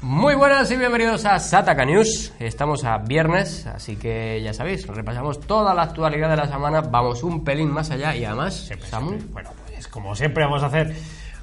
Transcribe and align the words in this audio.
Muy 0.00 0.36
buenas 0.36 0.70
y 0.70 0.76
bienvenidos 0.76 1.24
a 1.24 1.40
Sataka 1.40 1.84
News. 1.84 2.32
Estamos 2.38 2.84
a 2.84 2.98
viernes, 2.98 3.66
así 3.66 3.96
que 3.96 4.40
ya 4.42 4.52
sabéis, 4.52 4.86
repasamos 4.86 5.40
toda 5.40 5.74
la 5.74 5.82
actualidad 5.82 6.30
de 6.30 6.36
la 6.36 6.46
semana, 6.46 6.82
vamos 6.82 7.24
un 7.24 7.42
pelín 7.42 7.68
más 7.70 7.90
allá 7.90 8.14
y 8.14 8.24
además, 8.24 8.54
Siempre, 8.54 8.88
Samu, 8.88 9.08
siempre. 9.08 9.28
Bueno, 9.32 9.50
pues 9.66 9.88
como 9.88 10.14
siempre 10.14 10.44
vamos 10.44 10.62
a 10.62 10.66
hacer 10.66 10.94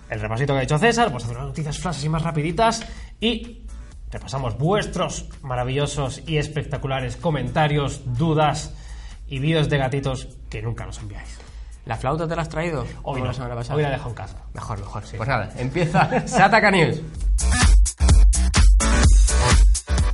el 0.10 0.20
repasito 0.22 0.54
que 0.54 0.60
ha 0.60 0.64
hecho 0.64 0.78
César, 0.78 1.08
vamos 1.08 1.24
a 1.24 1.26
hacer 1.26 1.38
unas 1.38 1.50
noticias 1.50 1.78
flashes 1.78 2.06
y 2.06 2.10
más 2.10 2.24
rapiditas 2.24 2.86
y 3.20 3.66
repasamos 4.10 4.58
vuestros 4.58 5.28
maravillosos 5.42 6.22
y 6.26 6.38
espectaculares 6.38 7.18
comentarios, 7.18 8.04
dudas 8.18 8.74
y 9.28 9.40
vídeos 9.40 9.68
de 9.68 9.78
gatitos 9.80 10.30
que 10.50 10.62
nunca 10.62 10.86
nos 10.86 11.00
enviáis. 11.00 11.40
¿la 11.86 11.96
flauta 11.98 12.28
te 12.28 12.36
la 12.36 12.42
has 12.42 12.50
traído? 12.50 12.86
Hoy 13.04 13.22
no, 13.22 13.28
la 13.28 13.34
semana 13.34 13.56
pasada. 13.56 13.76
hoy 13.76 13.84
la 13.84 13.92
dejo 13.92 14.10
en 14.10 14.16
casa. 14.16 14.38
Mejor, 14.54 14.80
mejor. 14.80 15.04
Pues 15.16 15.30
nada, 15.30 15.52
empieza 15.58 16.28
Sataka 16.28 16.72
News. 16.72 17.02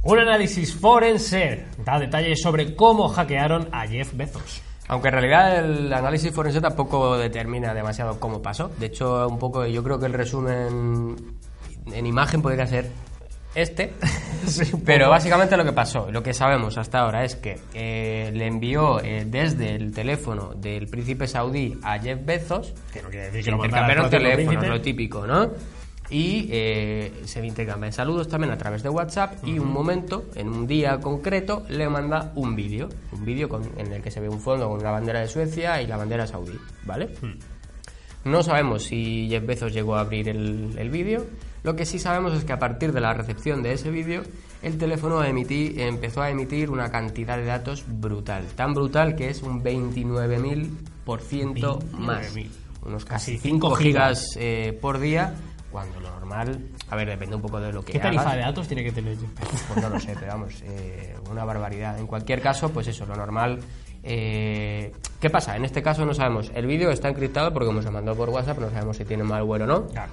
Un 0.04 0.18
análisis 0.18 0.74
forense 0.74 1.66
da 1.86 2.00
detalles 2.00 2.42
sobre 2.42 2.76
cómo 2.76 3.08
hackearon 3.08 3.70
a 3.72 3.86
Jeff 3.88 4.14
Bezos. 4.14 4.62
Aunque 4.88 5.10
en 5.10 5.14
realidad 5.14 5.60
el 5.60 5.94
análisis 5.94 6.34
forense 6.34 6.60
tampoco 6.60 7.18
determina 7.18 7.74
demasiado 7.74 8.20
cómo 8.20 8.42
pasó. 8.42 8.72
De 8.80 8.88
hecho, 8.88 9.28
un 9.28 9.38
poco, 9.38 9.66
yo 9.68 9.84
creo 9.84 10.00
que 10.00 10.08
el 10.08 10.14
resumen 10.14 11.16
en 11.94 12.06
imagen 12.06 12.42
podría 12.42 12.66
ser 12.66 12.90
este. 13.54 13.94
Pero 14.86 15.10
básicamente 15.10 15.56
lo 15.56 15.64
que 15.64 15.72
pasó, 15.74 16.10
lo 16.12 16.24
que 16.24 16.34
sabemos 16.34 16.80
hasta 16.80 17.00
ahora 17.00 17.24
es 17.24 17.36
que 17.36 17.60
eh, 17.74 18.32
le 18.34 18.48
envió 18.48 19.00
eh, 19.02 19.26
desde 19.28 19.76
el 19.76 19.94
teléfono 19.94 20.54
del 20.56 20.88
príncipe 20.88 21.28
saudí 21.28 21.78
a 21.84 22.00
Jeff 22.00 22.20
Bezos, 22.26 22.74
Que 22.92 23.04
no 23.04 23.10
quiere 23.10 23.26
decir 23.26 23.46
que 23.46 23.52
lo 23.52 23.62
teléfonos, 24.10 24.10
príncipe. 24.10 24.68
lo 24.68 24.82
típico, 24.82 25.28
¿no? 25.28 25.52
Y 26.12 26.48
eh, 26.52 27.22
se 27.24 27.46
intercambian 27.46 27.94
saludos 27.94 28.28
también 28.28 28.52
a 28.52 28.58
través 28.58 28.84
de 28.84 28.90
WhatsApp 28.90 29.36
y 29.48 29.58
un 29.60 29.72
momento, 29.72 30.26
en 30.36 30.50
un 30.50 30.68
día 30.68 31.00
concreto, 31.00 31.64
le 31.70 31.88
manda 31.88 32.34
un 32.36 32.54
vídeo. 32.56 32.90
Un 33.14 33.24
vídeo 33.24 33.48
en 33.78 33.94
el 33.94 34.02
que 34.02 34.12
se 34.12 34.20
ve 34.20 34.28
un 34.28 34.42
fondo 34.42 34.68
con 34.70 34.84
la 34.84 34.92
bandera 34.92 35.22
de 35.22 35.28
Suecia 35.28 35.82
y 35.82 35.88
la 35.88 35.96
bandera 35.98 36.28
saudí, 36.28 36.58
¿vale? 36.86 37.10
No 38.26 38.44
sabemos 38.44 38.84
si 38.84 39.28
Jeff 39.30 39.46
Bezos 39.46 39.74
llegó 39.74 39.96
a 39.96 40.02
abrir 40.02 40.28
el, 40.30 40.76
el 40.78 40.90
vídeo. 40.90 41.26
Lo 41.64 41.76
que 41.76 41.86
sí 41.86 41.98
sabemos 41.98 42.34
es 42.34 42.44
que 42.44 42.54
a 42.54 42.60
partir 42.60 42.92
de 42.92 43.00
la 43.02 43.14
recepción 43.14 43.64
de 43.64 43.74
ese 43.74 43.90
vídeo, 43.90 44.24
el 44.64 44.78
teléfono 44.78 45.24
emití- 45.24 45.80
empezó 45.80 46.22
a 46.22 46.30
emitir 46.30 46.70
una 46.70 46.92
cantidad 46.92 47.38
de 47.38 47.46
datos 47.46 47.86
brutal. 47.88 48.44
Tan 48.56 48.74
brutal 48.74 49.16
que 49.16 49.30
es 49.30 49.42
un 49.44 49.64
29.000% 49.64 51.84
más. 51.94 52.36
29.000. 52.36 52.48
Unos 52.84 53.06
casi 53.06 53.34
Casi 53.34 53.38
5 53.50 53.68
cinco 53.70 53.76
gigas 53.76 54.26
eh, 54.38 54.76
por 54.82 55.00
día, 55.00 55.36
cuando 55.72 56.00
lo 56.00 56.10
normal, 56.10 56.60
a 56.90 56.96
ver, 56.96 57.08
depende 57.10 57.36
un 57.36 57.42
poco 57.42 57.60
de 57.60 57.72
lo 57.72 57.84
que 57.84 57.94
¿Qué 57.94 58.00
tarifa 58.00 58.24
hagas. 58.24 58.36
de 58.36 58.42
datos 58.42 58.68
tiene 58.68 58.84
que 58.84 58.92
tener? 58.92 59.16
Pues 59.68 59.82
no 59.82 59.90
lo 59.90 60.00
sé, 60.00 60.14
pero 60.20 60.28
vamos, 60.34 60.62
eh, 60.64 61.16
una 61.30 61.46
barbaridad. 61.46 61.98
En 61.98 62.08
cualquier 62.08 62.42
caso, 62.42 62.70
pues 62.72 62.88
eso, 62.88 63.06
lo 63.06 63.16
normal. 63.16 63.60
eh, 64.04 64.92
¿Qué 65.20 65.30
pasa? 65.30 65.56
En 65.56 65.66
este 65.66 65.82
caso 65.84 66.06
no 66.06 66.14
sabemos. 66.14 66.52
El 66.56 66.66
vídeo 66.66 66.90
está 66.92 67.08
encriptado 67.10 67.54
porque 67.54 67.68
como 67.68 67.82
se 67.82 67.92
mandó 67.92 68.16
por 68.16 68.30
WhatsApp, 68.30 68.60
no 68.60 68.70
sabemos 68.72 68.98
si 68.98 69.06
tiene 69.06 69.24
malware 69.24 69.62
o 69.64 69.68
no. 69.68 69.88
Claro. 69.88 70.12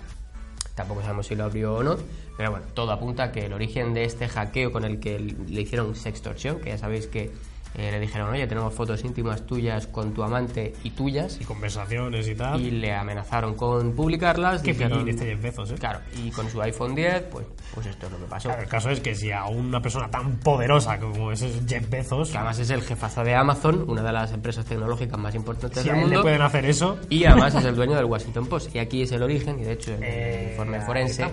Tampoco 0.74 1.00
sabemos 1.00 1.26
si 1.26 1.34
lo 1.34 1.44
abrió 1.44 1.74
o 1.76 1.82
no. 1.82 1.96
Pero 2.36 2.50
bueno, 2.52 2.66
todo 2.74 2.92
apunta 2.92 3.24
a 3.24 3.32
que 3.32 3.46
el 3.46 3.52
origen 3.52 3.94
de 3.94 4.04
este 4.04 4.28
hackeo 4.28 4.70
con 4.70 4.84
el 4.84 5.00
que 5.00 5.18
le 5.18 5.60
hicieron 5.62 5.96
sextorsión, 5.96 6.60
que 6.60 6.68
ya 6.70 6.78
sabéis 6.78 7.06
que 7.08 7.32
eh, 7.74 7.90
le 7.92 8.00
dijeron, 8.00 8.30
oye, 8.30 8.46
tenemos 8.46 8.74
fotos 8.74 9.04
íntimas 9.04 9.46
tuyas 9.46 9.86
con 9.86 10.12
tu 10.14 10.22
amante 10.22 10.72
y 10.84 10.90
tuyas, 10.90 11.38
Y 11.40 11.44
conversaciones 11.44 12.26
y 12.28 12.34
tal. 12.34 12.60
y 12.60 12.70
le 12.70 12.92
amenazaron 12.94 13.54
con 13.54 13.92
publicarlas. 13.94 14.62
Qué 14.62 14.72
dijeron- 14.72 15.04
pillín 15.04 15.08
este 15.10 15.34
Bezos, 15.36 15.70
¿eh? 15.70 15.74
Claro, 15.78 16.00
y 16.16 16.30
con 16.30 16.48
su 16.50 16.60
iPhone 16.62 16.94
10, 16.94 17.22
pues, 17.30 17.46
pues 17.74 17.86
esto 17.86 18.06
es 18.06 18.12
lo 18.12 18.18
que 18.18 18.24
pasó. 18.24 18.48
Claro, 18.48 18.62
el 18.62 18.68
caso 18.68 18.90
es 18.90 19.00
que 19.00 19.14
si 19.14 19.30
a 19.30 19.44
una 19.46 19.80
persona 19.80 20.10
tan 20.10 20.36
poderosa 20.38 20.98
como 20.98 21.30
es 21.30 21.44
Jeff 21.68 21.88
Bezos, 21.88 22.30
que 22.30 22.36
además 22.38 22.58
es 22.58 22.70
el 22.70 22.82
jefazo 22.82 23.22
de 23.22 23.34
Amazon, 23.34 23.84
una 23.88 24.02
de 24.02 24.12
las 24.12 24.32
empresas 24.32 24.64
tecnológicas 24.64 25.18
más 25.18 25.34
importantes 25.34 25.82
si 25.82 25.88
del 25.88 25.96
él 25.98 26.00
le 26.02 26.06
mundo, 26.08 26.22
pueden 26.22 26.42
hacer 26.42 26.64
eso, 26.66 26.98
y 27.10 27.24
además 27.26 27.54
es 27.54 27.64
el 27.64 27.76
dueño 27.76 27.94
del 27.96 28.06
Washington 28.06 28.46
Post. 28.46 28.74
Y 28.74 28.78
aquí 28.78 29.02
es 29.02 29.12
el 29.12 29.22
origen, 29.22 29.58
y 29.60 29.64
de 29.64 29.72
hecho 29.72 29.92
en 29.94 30.02
el 30.02 30.08
Eh, 30.18 30.48
informe 30.52 30.80
forense 30.80 31.24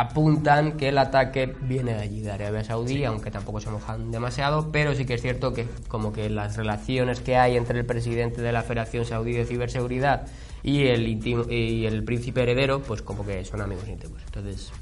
apuntan 0.00 0.76
que 0.76 0.88
el 0.88 0.98
ataque 0.98 1.54
viene 1.62 1.94
de 1.94 2.00
allí, 2.00 2.20
de 2.20 2.30
Arabia 2.30 2.62
Saudí, 2.62 3.04
aunque 3.04 3.30
tampoco 3.30 3.60
se 3.60 3.70
mojan 3.70 4.10
demasiado, 4.10 4.70
pero 4.70 4.94
sí 4.94 5.04
que 5.04 5.14
es 5.14 5.22
cierto 5.22 5.52
que 5.52 5.66
como 5.88 6.12
que 6.12 6.30
las 6.30 6.56
relaciones 6.56 7.20
que 7.20 7.36
hay 7.36 7.56
entre 7.56 7.80
el 7.80 7.86
presidente 7.86 8.40
de 8.40 8.52
la 8.52 8.62
Federación 8.62 9.04
Saudí 9.04 9.32
de 9.32 9.44
Ciberseguridad 9.44 10.26
y 10.62 10.86
el, 10.86 11.06
y 11.08 11.86
el 11.86 12.04
príncipe 12.04 12.42
heredero, 12.42 12.80
pues 12.80 13.02
como 13.02 13.26
que 13.26 13.44
son 13.44 13.60
amigos 13.60 13.88
íntimos. 13.88 14.22
Entonces, 14.24 14.72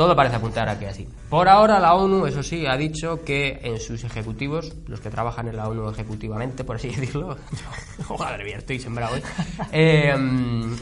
todo 0.00 0.16
parece 0.16 0.36
apuntar 0.36 0.66
a 0.66 0.78
que 0.78 0.86
así. 0.86 1.06
Por 1.28 1.46
ahora 1.46 1.78
la 1.78 1.92
ONU, 1.92 2.24
eso 2.24 2.42
sí, 2.42 2.64
ha 2.66 2.74
dicho 2.74 3.22
que 3.22 3.60
en 3.62 3.78
sus 3.78 4.02
ejecutivos, 4.02 4.72
los 4.86 4.98
que 4.98 5.10
trabajan 5.10 5.46
en 5.48 5.58
la 5.58 5.68
ONU 5.68 5.90
ejecutivamente, 5.90 6.64
por 6.64 6.76
así 6.76 6.88
decirlo, 6.96 7.36
madre 8.18 8.44
mía, 8.44 8.56
estoy 8.56 8.78
sembrado 8.78 9.16
eh, 9.70 10.14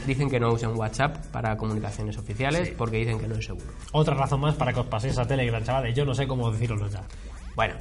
dicen 0.07 0.29
que 0.29 0.39
no 0.39 0.53
usen 0.53 0.69
WhatsApp 0.69 1.17
para 1.33 1.57
comunicaciones 1.57 2.17
oficiales 2.17 2.69
porque 2.77 2.95
dicen 2.95 3.19
que 3.19 3.27
no 3.27 3.35
es 3.35 3.45
seguro. 3.45 3.65
otra 3.91 4.15
razón 4.15 4.39
más 4.39 4.55
para 4.55 4.71
que 4.71 4.79
os 4.79 4.85
paséis 4.85 5.17
a 5.17 5.27
Telegram, 5.27 5.61
chavales. 5.65 5.93
Yo 5.93 6.05
no 6.05 6.15
sé 6.15 6.25
cómo 6.25 6.49
deciroslo 6.49 6.87
ya. 6.87 7.01
Bueno, 7.57 7.73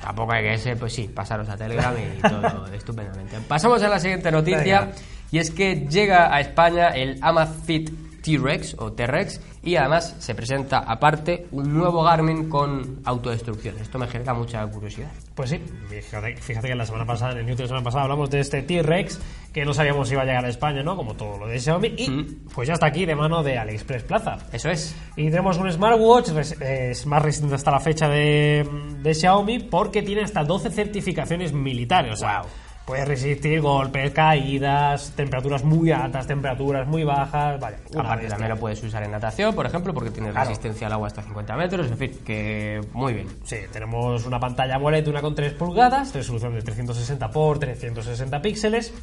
tampoco 0.00 0.32
hay 0.32 0.44
que 0.44 0.56
ser, 0.56 0.78
pues 0.78 0.94
sí, 0.94 1.10
pasaros 1.14 1.46
a 1.50 1.58
Telegram 1.58 1.94
y 1.94 2.22
todo 2.22 2.66
estupendamente. 2.72 3.36
Pasamos 3.46 3.82
a 3.82 3.88
la 3.88 4.00
siguiente 4.00 4.32
noticia 4.32 4.80
Venga. 4.80 4.96
y 5.30 5.40
es 5.40 5.50
que 5.50 5.86
llega 5.90 6.34
a 6.34 6.40
España 6.40 6.88
el 6.88 7.18
Amazfit 7.20 8.07
T-Rex 8.36 8.76
o 8.78 8.92
T-Rex 8.92 9.40
y 9.62 9.76
además 9.76 10.14
se 10.18 10.34
presenta 10.34 10.78
aparte 10.80 11.46
un 11.52 11.72
nuevo 11.72 12.02
Garmin 12.02 12.48
con 12.48 13.00
autodestrucción. 13.04 13.78
Esto 13.78 13.98
me 13.98 14.06
genera 14.06 14.34
mucha 14.34 14.66
curiosidad. 14.66 15.10
Pues 15.34 15.50
sí, 15.50 15.60
fíjate, 15.88 16.36
fíjate 16.36 16.68
que 16.68 16.74
la 16.74 16.84
semana 16.84 17.06
pasada, 17.06 17.32
en 17.32 17.38
el 17.38 17.46
news 17.46 17.56
de 17.56 17.64
la 17.64 17.68
semana 17.68 17.84
pasada, 17.84 18.02
hablamos 18.04 18.28
de 18.30 18.40
este 18.40 18.62
T-Rex 18.62 19.20
que 19.52 19.64
no 19.64 19.72
sabíamos 19.72 20.08
si 20.08 20.14
iba 20.14 20.22
a 20.22 20.26
llegar 20.26 20.44
a 20.44 20.48
España, 20.48 20.82
¿no? 20.82 20.94
Como 20.96 21.14
todo 21.14 21.38
lo 21.38 21.46
de 21.48 21.58
Xiaomi. 21.58 21.94
Y 21.96 22.10
Mm. 22.10 22.26
pues 22.54 22.68
ya 22.68 22.74
está 22.74 22.86
aquí 22.86 23.06
de 23.06 23.14
mano 23.16 23.42
de 23.42 23.58
AliExpress 23.58 24.02
Plaza. 24.04 24.36
Eso 24.52 24.68
es. 24.68 24.94
Y 25.16 25.30
tenemos 25.30 25.56
un 25.58 25.72
smartwatch, 25.72 26.28
res- 26.30 26.60
eh, 26.60 26.90
es 26.90 27.06
más 27.06 27.22
resistente 27.22 27.54
hasta 27.54 27.70
la 27.70 27.80
fecha 27.80 28.08
de, 28.08 28.68
de 29.02 29.14
Xiaomi 29.14 29.60
porque 29.60 30.02
tiene 30.02 30.22
hasta 30.22 30.44
12 30.44 30.70
certificaciones 30.70 31.52
militares. 31.52 32.12
O 32.12 32.16
sea, 32.16 32.42
Wow. 32.88 32.94
puede 32.94 33.04
resistir 33.04 33.60
golpes, 33.60 34.10
caídas, 34.12 35.12
temperaturas 35.14 35.62
muy 35.62 35.90
altas, 35.90 36.26
temperaturas 36.26 36.86
muy 36.88 37.04
bajas. 37.04 37.60
Vale, 37.60 37.76
una 37.92 38.00
Aparte 38.02 38.28
también 38.28 38.48
lo 38.50 38.56
puedes 38.56 38.82
usar 38.82 39.02
en 39.02 39.10
natación, 39.10 39.54
por 39.54 39.66
ejemplo, 39.66 39.92
porque 39.92 40.10
tiene 40.10 40.30
Claro. 40.30 40.48
resistencia 40.48 40.86
al 40.86 40.94
agua 40.94 41.08
hasta 41.08 41.22
50 41.22 41.54
metros. 41.56 41.90
En 41.90 41.98
fin, 41.98 42.18
que 42.24 42.80
muy 42.94 43.12
bien. 43.12 43.28
Sí, 43.44 43.56
tenemos 43.72 44.24
una 44.26 44.40
pantalla 44.40 44.76
AMOLED 44.76 45.04
de 45.04 45.10
1,3 45.10 45.52
pulgadas, 45.54 46.14
resolución 46.14 46.54
de 46.54 46.62
360 46.62 47.26
x 47.26 47.58
360 47.60 48.42
píxeles 48.42 48.94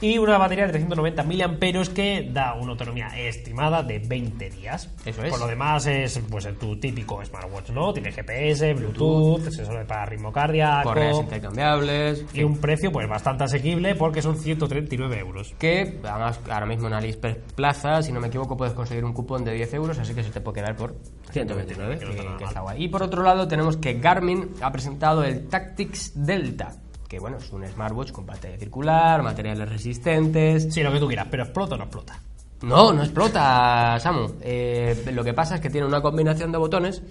y 0.00 0.18
una 0.18 0.38
batería 0.38 0.64
de 0.64 0.72
390 0.72 1.22
miliamperios 1.24 1.88
que 1.88 2.28
da 2.32 2.54
una 2.54 2.72
autonomía 2.72 3.08
estimada 3.18 3.82
de 3.82 3.98
20 3.98 4.50
días. 4.50 4.90
Eso 5.04 5.22
es. 5.22 5.30
Por 5.30 5.40
lo 5.40 5.46
demás 5.46 5.86
es 5.86 6.20
pues 6.30 6.48
tu 6.58 6.78
típico 6.78 7.24
smartwatch, 7.24 7.70
¿no? 7.70 7.92
Tiene 7.92 8.12
GPS, 8.12 8.74
Bluetooth, 8.74 9.50
sensor 9.50 9.86
para 9.86 10.06
ritmo 10.06 10.32
cardíaco 10.32 10.88
Correas 10.88 11.18
intercambiables. 11.18 12.24
y 12.32 12.42
un 12.42 12.58
precio 12.58 12.92
pues 12.92 13.08
bastante 13.08 13.44
asequible 13.44 13.94
porque 13.94 14.22
son 14.22 14.36
139 14.36 15.18
euros. 15.18 15.54
que 15.58 15.98
además 16.04 16.40
ahora 16.50 16.66
mismo 16.66 16.86
en 16.86 16.94
AliExpress 16.94 17.36
Plaza, 17.54 18.02
si 18.02 18.12
no 18.12 18.20
me 18.20 18.28
equivoco, 18.28 18.56
puedes 18.56 18.74
conseguir 18.74 19.04
un 19.04 19.12
cupón 19.12 19.44
de 19.44 19.52
10 19.52 19.74
euros, 19.74 19.98
así 19.98 20.14
que 20.14 20.22
se 20.22 20.30
te 20.30 20.40
puede 20.40 20.60
quedar 20.60 20.76
por 20.76 20.96
129, 21.30 21.98
que 21.98 22.04
no 22.04 22.36
que, 22.38 22.44
está 22.44 22.60
guay. 22.60 22.84
Y 22.84 22.88
por 22.88 23.02
otro 23.02 23.22
lado 23.22 23.48
tenemos 23.48 23.76
que 23.76 23.94
Garmin 23.94 24.50
ha 24.60 24.70
presentado 24.70 25.24
el 25.24 25.48
Tactics 25.48 26.12
Delta, 26.14 26.76
que 27.08 27.18
bueno, 27.18 27.38
es 27.38 27.50
un 27.52 27.66
smartwatch 27.66 28.12
con 28.12 28.26
pantalla 28.26 28.58
circular, 28.58 29.22
materiales 29.22 29.68
resistentes... 29.68 30.72
Sí, 30.72 30.82
lo 30.82 30.92
que 30.92 31.00
tú 31.00 31.06
quieras, 31.06 31.26
pero 31.30 31.44
explota 31.44 31.74
o 31.74 31.78
no 31.78 31.84
explota. 31.84 32.20
No, 32.62 32.92
no 32.92 33.02
explota, 33.02 33.98
Samu. 33.98 34.34
Eh, 34.42 35.10
lo 35.12 35.24
que 35.24 35.32
pasa 35.32 35.54
es 35.54 35.60
que 35.60 35.70
tiene 35.70 35.86
una 35.86 36.02
combinación 36.02 36.52
de 36.52 36.58
botones 36.58 37.02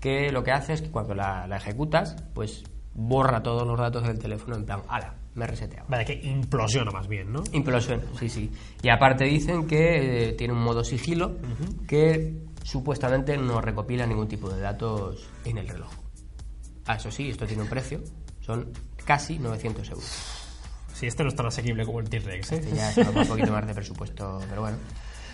que 0.00 0.30
lo 0.30 0.44
que 0.44 0.52
hace 0.52 0.74
es 0.74 0.82
que 0.82 0.90
cuando 0.90 1.14
la, 1.14 1.46
la 1.46 1.56
ejecutas, 1.56 2.16
pues 2.34 2.64
borra 2.94 3.42
todos 3.42 3.66
los 3.66 3.78
datos 3.78 4.06
del 4.06 4.18
teléfono 4.18 4.56
en 4.56 4.64
plan, 4.64 4.82
ala, 4.88 5.14
me 5.34 5.44
he 5.44 5.48
reseteado. 5.48 5.86
Vale, 5.88 6.04
que 6.04 6.14
implosiona 6.14 6.90
más 6.90 7.06
bien, 7.08 7.32
¿no? 7.32 7.44
Implosiona, 7.52 8.02
sí, 8.18 8.28
sí. 8.28 8.50
Y 8.82 8.88
aparte 8.88 9.24
dicen 9.24 9.66
que 9.66 10.28
eh, 10.28 10.32
tiene 10.32 10.54
un 10.54 10.62
modo 10.62 10.82
sigilo 10.82 11.36
que 11.86 12.34
supuestamente 12.62 13.36
no 13.36 13.60
recopila 13.60 14.06
ningún 14.06 14.28
tipo 14.28 14.50
de 14.50 14.60
datos 14.60 15.28
en 15.44 15.58
el 15.58 15.68
reloj. 15.68 15.90
Ah, 16.86 16.96
eso 16.96 17.10
sí, 17.10 17.30
esto 17.30 17.46
tiene 17.46 17.62
un 17.62 17.68
precio. 17.68 18.00
Son 18.40 18.70
casi 19.06 19.38
900 19.38 19.88
euros. 19.90 20.04
Si 20.92 21.06
este 21.06 21.22
no 21.22 21.28
es 21.28 21.34
tan 21.34 21.46
asequible 21.46 21.84
como 21.84 22.00
el 22.00 22.08
T-Rex, 22.08 22.52
¿eh? 22.52 22.60
Que 22.60 22.72
ya 22.72 22.90
es 22.90 22.98
un 22.98 23.26
poquito 23.26 23.52
más 23.52 23.66
de 23.66 23.74
presupuesto, 23.74 24.38
pero 24.48 24.62
bueno. 24.62 24.76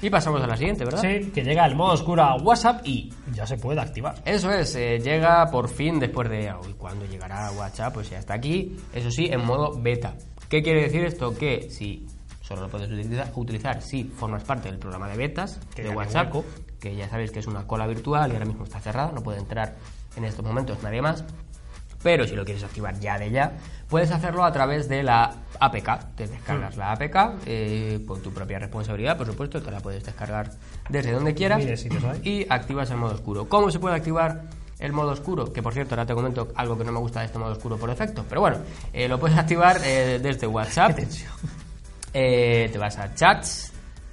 Y 0.02 0.10
pasamos 0.10 0.42
a 0.42 0.48
la 0.48 0.56
siguiente, 0.56 0.84
¿verdad? 0.84 1.00
Sí, 1.00 1.30
que 1.30 1.42
llega 1.42 1.64
el 1.64 1.76
modo 1.76 1.92
oscuro 1.92 2.24
a 2.24 2.34
WhatsApp 2.34 2.84
y 2.84 3.12
ya 3.32 3.46
se 3.46 3.56
puede 3.56 3.80
activar. 3.80 4.16
Eso 4.24 4.50
es, 4.50 4.74
eh, 4.74 4.98
llega 4.98 5.48
por 5.48 5.68
fin 5.68 6.00
después 6.00 6.28
de... 6.28 6.52
Uy, 6.66 6.74
¿cuándo 6.74 7.06
llegará 7.06 7.52
WhatsApp? 7.52 7.94
Pues 7.94 8.10
ya 8.10 8.18
está 8.18 8.34
aquí. 8.34 8.76
Eso 8.92 9.12
sí, 9.12 9.26
en 9.30 9.44
modo 9.44 9.80
beta. 9.80 10.14
¿Qué 10.48 10.60
quiere 10.60 10.82
decir 10.82 11.04
esto? 11.04 11.32
Que 11.32 11.70
si 11.70 12.04
solo 12.40 12.62
lo 12.62 12.68
puedes 12.68 12.90
utilizar, 12.90 13.30
utilizar 13.36 13.80
si 13.80 14.02
formas 14.02 14.42
parte 14.42 14.68
del 14.68 14.78
programa 14.78 15.08
de 15.08 15.16
betas 15.16 15.60
Que 15.72 15.84
de 15.84 15.90
WhatsApp, 15.90 16.34
que 16.80 16.96
ya 16.96 17.08
sabéis 17.08 17.30
que 17.30 17.38
es 17.38 17.46
una 17.46 17.64
cola 17.68 17.86
virtual 17.86 18.30
y 18.30 18.34
ahora 18.34 18.46
mismo 18.46 18.64
está 18.64 18.80
cerrada, 18.80 19.12
no 19.12 19.22
puede 19.22 19.38
entrar 19.38 19.76
en 20.16 20.24
estos 20.24 20.44
momentos 20.44 20.82
nadie 20.82 21.00
más. 21.00 21.24
Pero 22.02 22.26
si 22.26 22.34
lo 22.34 22.44
quieres 22.44 22.64
activar 22.64 22.98
ya 22.98 23.18
de 23.18 23.30
ya, 23.30 23.52
puedes 23.88 24.10
hacerlo 24.10 24.44
a 24.44 24.52
través 24.52 24.88
de 24.88 25.02
la 25.02 25.34
APK. 25.60 26.14
Te 26.16 26.26
descargas 26.26 26.76
la 26.76 26.92
APK 26.92 27.16
eh, 27.46 28.00
por 28.06 28.20
tu 28.20 28.32
propia 28.32 28.58
responsabilidad, 28.58 29.16
por 29.16 29.26
supuesto, 29.26 29.62
te 29.62 29.70
la 29.70 29.80
puedes 29.80 30.04
descargar 30.04 30.50
desde 30.88 31.12
donde 31.12 31.34
quieras 31.34 31.62
y 32.24 32.46
activas 32.48 32.90
el 32.90 32.96
modo 32.96 33.14
oscuro. 33.14 33.48
¿Cómo 33.48 33.70
se 33.70 33.78
puede 33.78 33.96
activar 33.96 34.42
el 34.78 34.92
modo 34.92 35.12
oscuro? 35.12 35.52
Que 35.52 35.62
por 35.62 35.72
cierto, 35.72 35.94
ahora 35.94 36.06
te 36.06 36.14
comento 36.14 36.48
algo 36.56 36.76
que 36.76 36.84
no 36.84 36.92
me 36.92 36.98
gusta 36.98 37.20
de 37.20 37.26
este 37.26 37.38
modo 37.38 37.52
oscuro 37.52 37.76
por 37.76 37.88
defecto. 37.88 38.24
Pero 38.28 38.40
bueno, 38.40 38.58
eh, 38.92 39.08
lo 39.08 39.18
puedes 39.18 39.38
activar 39.38 39.80
eh, 39.84 40.18
desde 40.20 40.46
WhatsApp. 40.46 40.98
Eh, 42.14 42.68
te 42.70 42.76
vas 42.78 42.98
a 42.98 43.14
chats, 43.14 43.72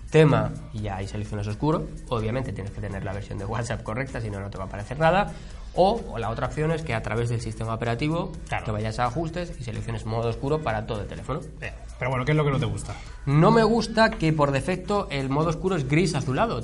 tema 0.10 0.52
y 0.74 0.88
ahí 0.88 1.08
seleccionas 1.08 1.48
oscuro. 1.48 1.88
Obviamente 2.10 2.54
tienes 2.54 2.72
que 2.72 2.82
tener 2.82 3.04
la 3.04 3.14
versión 3.14 3.38
de 3.38 3.46
WhatsApp 3.46 3.84
correcta, 3.84 4.22
si 4.22 4.30
no, 4.30 4.40
no 4.40 4.50
te 4.50 4.58
va 4.58 4.66
a 4.66 4.68
aparecer 4.68 4.98
nada. 4.98 5.34
O, 5.76 6.02
o 6.12 6.18
la 6.18 6.30
otra 6.30 6.48
opción 6.48 6.72
es 6.72 6.82
que 6.82 6.94
a 6.94 7.02
través 7.04 7.30
del 7.30 7.42
sistema 7.42 7.74
operativo 7.74 8.32
Claro. 8.48 8.66
te 8.66 8.72
vayas 8.72 9.00
a 9.00 9.06
ajustes 9.06 9.54
y 9.60 9.64
selecciones 9.64 10.06
modo 10.06 10.30
oscuro 10.30 10.60
para 10.62 10.86
todo 10.86 11.02
el 11.02 11.08
teléfono. 11.08 11.42
Eh, 11.62 11.72
Pero 11.98 12.10
bueno, 12.12 12.26
¿qué 12.26 12.32
es 12.32 12.38
lo 12.38 12.44
que 12.44 12.52
no 12.52 12.60
te 12.60 12.66
gusta? 12.66 12.94
No 13.26 13.52
me 13.52 13.64
gusta 13.64 14.10
que 14.12 14.34
por 14.34 14.52
defecto 14.52 15.08
el 15.12 15.30
modo 15.30 15.50
oscuro 15.50 15.76
es 15.76 15.88
gris 15.88 16.16
azulado. 16.16 16.62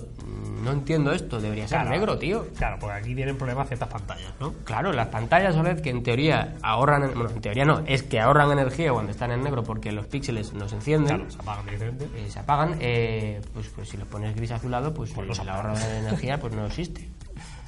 No 0.63 0.71
entiendo 0.71 1.11
esto, 1.11 1.39
debería 1.39 1.67
ser 1.67 1.77
Claro. 1.81 1.89
negro, 1.91 2.17
tío. 2.17 2.47
Claro, 2.57 2.77
porque 2.79 2.95
aquí 2.95 3.13
tienen 3.13 3.37
problemas 3.37 3.67
ciertas 3.67 3.87
pantallas, 3.87 4.33
¿no? 4.39 4.51
Claro, 4.63 4.91
las 4.93 5.09
pantallas 5.09 5.55
OLED 5.55 5.81
que 5.81 5.91
en 5.91 6.01
teoría 6.01 6.55
ahorran, 6.63 7.11
bueno, 7.13 7.29
en 7.29 7.41
teoría 7.41 7.65
no, 7.65 7.83
es 7.85 8.01
que 8.01 8.19
ahorran 8.19 8.51
energía 8.51 8.91
cuando 8.91 9.11
están 9.11 9.29
en 9.31 9.43
negro 9.43 9.63
porque 9.63 9.91
los 9.91 10.07
píxeles 10.07 10.53
no 10.53 10.67
se 10.67 10.75
encienden, 10.77 11.17
Claro, 11.17 11.29
se 11.31 11.37
apagan 11.39 11.65
directamente. 11.65 12.05
eh, 12.15 12.31
se 12.31 12.39
apagan, 12.39 12.77
eh, 12.79 13.41
pues, 13.53 13.67
pues 13.75 13.89
si 13.89 13.97
los 13.97 14.07
pones 14.07 14.35
gris 14.35 14.49
azulado, 14.51 14.91
pues, 14.91 15.11
Pues 15.11 15.37
el 15.37 15.49
ahorro 15.49 15.77
de 15.77 15.99
energía 15.99 16.39
pues 16.39 16.55
no 16.55 16.65
existe, 16.65 17.07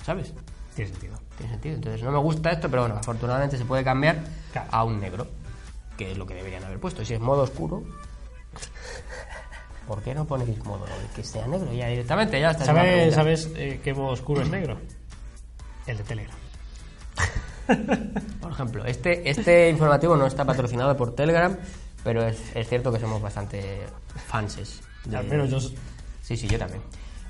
¿sabes? 0.03 0.33
Tiene 0.77 0.91
sentido. 0.91 1.19
Tiene 1.37 1.51
sentido. 1.53 1.75
Entonces 1.75 2.03
no 2.03 2.11
me 2.11 2.19
gusta 2.19 2.51
esto, 2.51 2.69
pero 2.69 2.83
bueno, 2.83 2.95
afortunadamente 2.97 3.57
se 3.57 3.65
puede 3.65 3.83
cambiar 3.83 4.23
Claro. 4.53 4.69
a 4.71 4.83
un 4.85 4.99
negro, 5.01 5.27
que 5.97 6.11
es 6.13 6.17
lo 6.17 6.25
que 6.25 6.35
deberían 6.35 6.63
haber 6.63 6.79
puesto. 6.79 7.03
Si 7.03 7.13
es 7.13 7.19
modo 7.19 7.41
oscuro, 7.43 7.83
¿por 9.87 10.01
qué 10.01 10.13
no 10.15 10.25
ponéis 10.25 10.63
modo 10.63 10.85
que 11.15 11.23
sea 11.23 11.47
negro 11.47 11.71
ya 11.73 11.87
directamente? 11.87 12.39
Ya 12.39 12.51
está. 12.51 12.65
¿Sabes. 12.65 13.13
¿sabes 13.15 13.49
eh, 13.55 13.81
qué 13.83 13.93
modo 13.93 14.09
oscuro 14.13 14.41
es 14.41 14.49
negro? 14.49 14.77
El 15.85 15.97
de 15.97 16.03
Telegram. 16.03 16.37
Por 18.41 18.51
ejemplo, 18.51 18.85
este, 18.85 19.29
este 19.29 19.69
informativo 19.69 20.15
no 20.15 20.25
está 20.27 20.45
patrocinado 20.45 20.95
por 20.95 21.13
Telegram, 21.15 21.57
pero 22.03 22.25
es, 22.25 22.37
es 22.55 22.67
cierto 22.69 22.91
que 22.93 22.99
somos 22.99 23.21
bastante 23.21 23.81
fanses. 24.27 24.79
de- 25.05 25.17
Al 25.17 25.25
menos 25.27 25.49
yo... 25.49 25.59
Sí, 26.21 26.37
sí, 26.37 26.47
yo 26.47 26.57
también. 26.59 26.81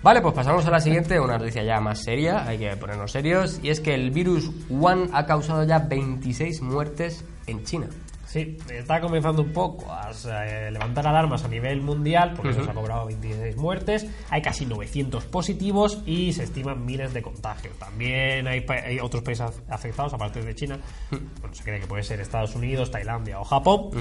Vale, 0.03 0.21
pues 0.21 0.35
pasamos 0.35 0.65
a 0.65 0.71
la 0.71 0.79
siguiente, 0.79 1.19
una 1.19 1.37
noticia 1.37 1.63
ya 1.63 1.81
más 1.81 2.03
seria, 2.03 2.47
hay 2.47 2.59
que 2.59 2.77
ponernos 2.77 3.11
serios, 3.11 3.59
y 3.63 3.69
es 3.69 3.79
que 3.79 3.95
el 3.95 4.11
virus 4.11 4.51
One 4.69 5.09
ha 5.11 5.25
causado 5.25 5.63
ya 5.63 5.79
26 5.79 6.61
muertes 6.61 7.25
en 7.47 7.63
China. 7.63 7.87
Sí, 8.27 8.57
está 8.71 8.99
comenzando 8.99 9.41
un 9.41 9.53
poco 9.53 9.91
a 9.91 10.11
eh, 10.45 10.69
levantar 10.69 11.07
alarmas 11.07 11.43
a 11.45 11.47
nivel 11.47 11.81
mundial, 11.81 12.33
porque 12.35 12.53
se 12.53 12.59
ha 12.69 12.73
cobrado 12.73 13.05
26 13.05 13.55
muertes, 13.55 14.05
hay 14.29 14.41
casi 14.41 14.65
900 14.65 15.23
positivos 15.25 16.01
y 16.05 16.33
se 16.33 16.43
estiman 16.43 16.85
miles 16.85 17.13
de 17.13 17.21
contagios. 17.21 17.75
También 17.79 18.45
hay, 18.47 18.61
pa- 18.61 18.73
hay 18.85 18.99
otros 18.99 19.23
países 19.23 19.45
af- 19.47 19.61
afectados, 19.69 20.13
aparte 20.13 20.41
de 20.43 20.53
China. 20.53 20.77
Bueno, 21.09 21.55
se 21.55 21.63
cree 21.63 21.79
que 21.79 21.87
puede 21.87 22.03
ser 22.03 22.19
Estados 22.19 22.53
Unidos, 22.55 22.91
Tailandia 22.91 23.39
o 23.39 23.45
Japón, 23.45 23.91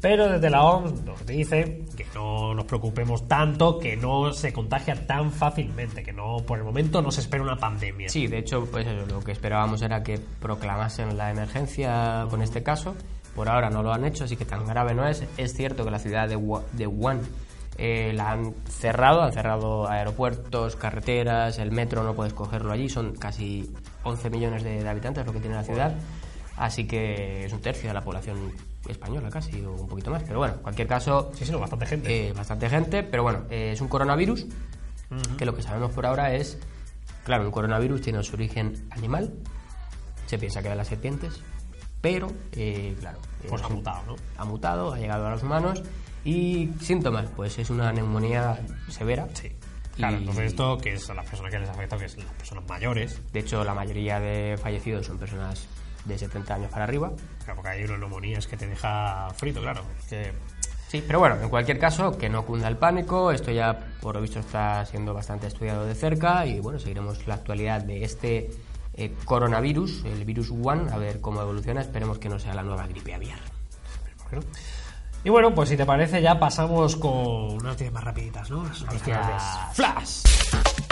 pero 0.00 0.28
desde 0.32 0.48
la 0.48 0.64
OMS 0.64 1.02
nos 1.04 1.26
dice 1.26 1.84
que 1.96 2.06
no 2.14 2.54
nos 2.54 2.64
preocupemos 2.64 3.28
tanto, 3.28 3.78
que 3.78 3.96
no 3.98 4.32
se 4.32 4.52
contagia 4.54 5.06
tan 5.06 5.30
fácilmente, 5.30 6.02
que 6.02 6.12
no 6.14 6.38
por 6.38 6.56
el 6.58 6.64
momento 6.64 7.02
no 7.02 7.10
se 7.10 7.20
espera 7.20 7.42
una 7.42 7.56
pandemia. 7.56 8.08
Sí, 8.08 8.26
de 8.28 8.38
hecho, 8.38 8.64
pues 8.64 8.86
lo 9.10 9.20
que 9.20 9.32
esperábamos 9.32 9.82
era 9.82 10.02
que 10.02 10.18
proclamasen 10.40 11.18
la 11.18 11.30
emergencia 11.30 12.26
con 12.30 12.40
este 12.40 12.62
caso. 12.62 12.94
Por 13.34 13.48
ahora 13.48 13.70
no 13.70 13.82
lo 13.82 13.92
han 13.92 14.04
hecho, 14.04 14.24
así 14.24 14.36
que 14.36 14.44
tan 14.44 14.66
grave 14.66 14.94
no 14.94 15.06
es. 15.06 15.24
Es 15.36 15.54
cierto 15.54 15.84
que 15.84 15.90
la 15.90 15.98
ciudad 15.98 16.28
de, 16.28 16.36
Wuhan 16.36 17.20
eh, 17.78 18.12
la 18.14 18.30
han 18.30 18.54
cerrado, 18.68 19.22
han 19.22 19.32
cerrado 19.32 19.88
aeropuertos, 19.88 20.76
carreteras, 20.76 21.58
el 21.58 21.72
metro 21.72 22.04
no 22.04 22.14
puedes 22.14 22.32
cogerlo 22.32 22.72
allí, 22.72 22.88
son 22.88 23.16
casi 23.16 23.74
11 24.04 24.30
millones 24.30 24.62
de, 24.62 24.82
de 24.82 24.88
habitantes 24.88 25.26
lo 25.26 25.32
que 25.32 25.40
tiene 25.40 25.56
la 25.56 25.64
ciudad, 25.64 25.94
así 26.56 26.86
que 26.86 27.44
es 27.44 27.52
un 27.52 27.60
tercio 27.60 27.88
de 27.88 27.94
la 27.94 28.02
población 28.02 28.52
española 28.88 29.30
casi, 29.30 29.64
o 29.64 29.72
un 29.72 29.88
poquito 29.88 30.10
más. 30.10 30.22
Pero 30.22 30.38
bueno, 30.38 30.54
en 30.54 30.60
cualquier 30.60 30.86
caso, 30.88 31.30
Sí, 31.34 31.44
sí, 31.44 31.52
no, 31.52 31.58
bastante 31.58 31.86
gente. 31.86 32.28
eh, 32.28 32.32
bastante 32.32 32.68
gente, 32.68 33.02
pero 33.02 33.22
bueno, 33.22 33.40
eh, 33.50 33.70
es 33.72 33.80
un 33.80 33.88
coronavirus 33.88 34.46
que 35.38 35.44
lo 35.44 35.54
que 35.54 35.62
sabemos 35.62 35.92
por 35.92 36.06
ahora 36.06 36.34
es, 36.34 36.58
claro, 37.24 37.44
un 37.44 37.52
coronavirus 37.52 38.00
tiene 38.00 38.22
su 38.22 38.34
origen 38.34 38.86
animal, 38.90 39.32
se 40.26 40.38
piensa 40.38 40.62
que 40.62 40.68
de 40.68 40.74
las 40.74 40.88
serpientes, 40.88 41.40
pero, 42.04 42.30
eh, 42.52 42.94
claro, 43.00 43.18
Pues 43.48 43.62
ha 43.62 43.68
mutado, 43.70 44.02
¿no? 44.06 44.16
Ha 44.36 44.44
mutado, 44.44 44.92
ha 44.92 44.98
llegado 44.98 45.26
a 45.26 45.30
los 45.30 45.42
humanos 45.42 45.82
y 46.22 46.68
síntomas, 46.78 47.30
pues 47.34 47.58
es 47.58 47.70
una 47.70 47.90
neumonía 47.94 48.60
severa. 48.90 49.26
Sí. 49.32 49.50
Claro, 49.96 50.18
entonces 50.18 50.48
esto, 50.48 50.76
que 50.76 50.92
es 50.92 51.08
a 51.08 51.14
las 51.14 51.24
personas 51.24 51.50
que 51.50 51.60
les 51.60 51.68
afecta, 51.70 51.96
que 51.96 52.04
es 52.04 52.18
las 52.18 52.26
personas 52.34 52.68
mayores, 52.68 53.22
De 53.32 53.40
hecho, 53.40 53.64
la 53.64 53.72
mayoría 53.72 54.20
de 54.20 54.58
fallecidos 54.58 55.06
son 55.06 55.16
personas 55.16 55.66
de 56.04 56.18
70 56.18 56.54
años 56.56 56.70
para 56.70 56.84
arriba. 56.84 57.10
Claro, 57.42 57.54
porque 57.54 57.70
hay 57.70 57.84
una 57.84 57.96
neumonía 57.96 58.36
es 58.36 58.46
que 58.46 58.58
te 58.58 58.66
deja 58.66 59.30
frito, 59.34 59.62
claro. 59.62 59.80
Que 60.10 60.32
Sí, 60.88 61.02
pero 61.06 61.20
bueno, 61.20 61.36
en 61.40 61.48
cualquier 61.48 61.78
caso, 61.78 62.18
que 62.18 62.28
no 62.28 62.44
cunda 62.44 62.68
el 62.68 62.76
pánico. 62.76 63.32
Esto 63.32 63.50
ya, 63.50 63.80
por 64.02 64.14
lo 64.14 64.20
visto, 64.20 64.40
está 64.40 64.84
siendo 64.84 65.14
bastante 65.14 65.46
estudiado 65.46 65.86
de 65.86 65.94
cerca 65.94 66.44
y 66.44 66.60
bueno, 66.60 66.78
seguiremos 66.78 67.26
la 67.26 67.36
actualidad 67.36 67.80
de 67.80 68.04
este 68.04 68.50
eh, 68.96 69.14
coronavirus, 69.24 70.04
el 70.04 70.24
virus 70.24 70.50
One, 70.50 70.92
a 70.92 70.98
ver 70.98 71.20
cómo 71.20 71.40
evoluciona. 71.40 71.80
Esperemos 71.80 72.18
que 72.18 72.28
no 72.28 72.38
sea 72.38 72.54
la 72.54 72.62
nueva 72.62 72.86
gripe 72.86 73.14
aviar. 73.14 73.38
Y 75.24 75.30
bueno, 75.30 75.54
pues 75.54 75.70
si 75.70 75.76
te 75.76 75.86
parece, 75.86 76.20
ya 76.20 76.38
pasamos 76.38 76.96
con 76.96 77.12
unas 77.12 77.62
noticias 77.62 77.92
más 77.92 78.04
rapiditas, 78.04 78.50
¿no? 78.50 78.64
Las 78.64 78.82
noticias 78.82 79.42
Flash. 79.72 80.83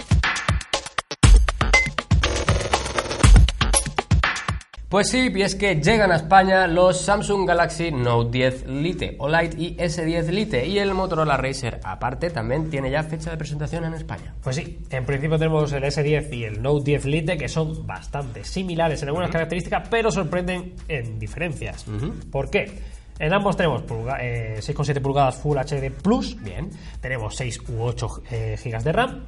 Pues 4.92 5.08
sí, 5.08 5.32
y 5.34 5.40
es 5.40 5.54
que 5.54 5.76
llegan 5.76 6.12
a 6.12 6.16
España 6.16 6.66
los 6.66 7.00
Samsung 7.00 7.48
Galaxy 7.48 7.90
Note 7.90 8.30
10 8.30 8.66
Lite 8.66 9.16
o 9.20 9.26
Lite 9.26 9.56
y 9.58 9.74
S10 9.74 10.26
Lite 10.26 10.66
y 10.66 10.78
el 10.78 10.92
Motorola 10.92 11.38
Racer 11.38 11.80
aparte 11.82 12.28
también 12.28 12.68
tiene 12.68 12.90
ya 12.90 13.02
fecha 13.02 13.30
de 13.30 13.38
presentación 13.38 13.84
en 13.86 13.94
España. 13.94 14.34
Pues 14.42 14.56
sí, 14.56 14.80
en 14.90 15.06
principio 15.06 15.38
tenemos 15.38 15.72
el 15.72 15.84
S10 15.84 16.34
y 16.34 16.44
el 16.44 16.60
Note 16.60 16.84
10 16.84 17.06
Lite 17.06 17.38
que 17.38 17.48
son 17.48 17.86
bastante 17.86 18.44
similares 18.44 19.00
en 19.02 19.08
algunas 19.08 19.30
características, 19.30 19.88
pero 19.88 20.10
sorprenden 20.10 20.74
en 20.88 21.18
diferencias. 21.18 21.86
¿Por 22.30 22.50
qué? 22.50 22.70
En 23.18 23.32
ambos 23.32 23.56
tenemos 23.56 23.82
pulga- 23.82 24.18
eh, 24.20 24.56
6,7 24.60 25.00
pulgadas 25.00 25.36
Full 25.36 25.56
HD 25.58 25.90
Plus. 25.90 26.36
Bien. 26.42 26.70
Tenemos 27.00 27.36
6 27.36 27.60
u 27.68 27.82
8 27.82 28.08
eh, 28.30 28.56
GB 28.62 28.82
de 28.82 28.92
RAM, 28.92 29.24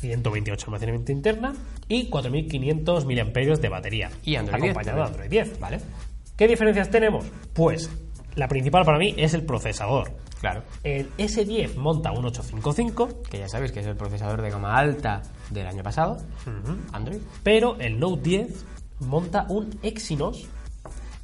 128 0.00 0.66
almacenamiento 0.66 1.12
interna 1.12 1.52
y 1.88 2.08
4500 2.08 3.04
mAh 3.06 3.56
de 3.60 3.68
batería. 3.68 4.10
Y 4.24 4.36
Android 4.36 4.60
10 4.62 4.70
Acompañado 4.76 4.98
de. 4.98 5.06
Android 5.08 5.30
10. 5.30 5.60
Vale. 5.60 5.80
¿Qué 6.36 6.48
diferencias 6.48 6.90
tenemos? 6.90 7.24
Pues 7.52 7.90
la 8.34 8.48
principal 8.48 8.84
para 8.84 8.98
mí 8.98 9.14
es 9.16 9.34
el 9.34 9.44
procesador. 9.44 10.10
Claro. 10.40 10.64
El 10.82 11.08
S10 11.18 11.76
monta 11.76 12.10
un 12.10 12.24
855, 12.24 13.22
Que 13.30 13.38
ya 13.38 13.48
sabéis 13.48 13.70
que 13.70 13.78
es 13.80 13.86
el 13.86 13.94
procesador 13.96 14.42
de 14.42 14.50
gama 14.50 14.76
alta 14.76 15.22
del 15.50 15.66
año 15.68 15.84
pasado, 15.84 16.16
Android. 16.92 17.20
pero 17.44 17.76
el 17.78 18.00
Note 18.00 18.22
10 18.22 18.64
monta 19.00 19.46
un 19.48 19.78
Exynos 19.84 20.48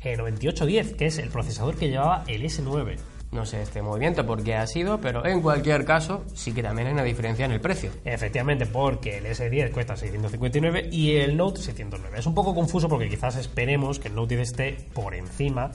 9810, 0.04 0.94
que 0.94 1.06
es 1.06 1.18
el 1.18 1.28
procesador 1.28 1.76
que 1.76 1.88
llevaba 1.88 2.24
el 2.26 2.42
S9. 2.44 2.96
No 3.30 3.44
sé 3.44 3.60
este 3.60 3.82
movimiento 3.82 4.24
por 4.24 4.42
qué 4.42 4.54
ha 4.54 4.66
sido, 4.66 5.02
pero 5.02 5.26
en 5.26 5.42
cualquier 5.42 5.84
caso 5.84 6.24
sí 6.34 6.52
que 6.52 6.62
también 6.62 6.88
hay 6.88 6.94
una 6.94 7.02
diferencia 7.02 7.44
en 7.44 7.52
el 7.52 7.60
precio. 7.60 7.90
Efectivamente, 8.06 8.64
porque 8.64 9.18
el 9.18 9.26
S10 9.26 9.70
cuesta 9.70 9.96
659 9.96 10.88
y 10.90 11.16
el 11.16 11.36
Note 11.36 11.60
609. 11.60 12.18
Es 12.18 12.26
un 12.26 12.34
poco 12.34 12.54
confuso 12.54 12.88
porque 12.88 13.08
quizás 13.10 13.36
esperemos 13.36 13.98
que 13.98 14.08
el 14.08 14.14
Note 14.14 14.36
10 14.36 14.48
esté 14.48 14.76
por 14.94 15.14
encima, 15.14 15.72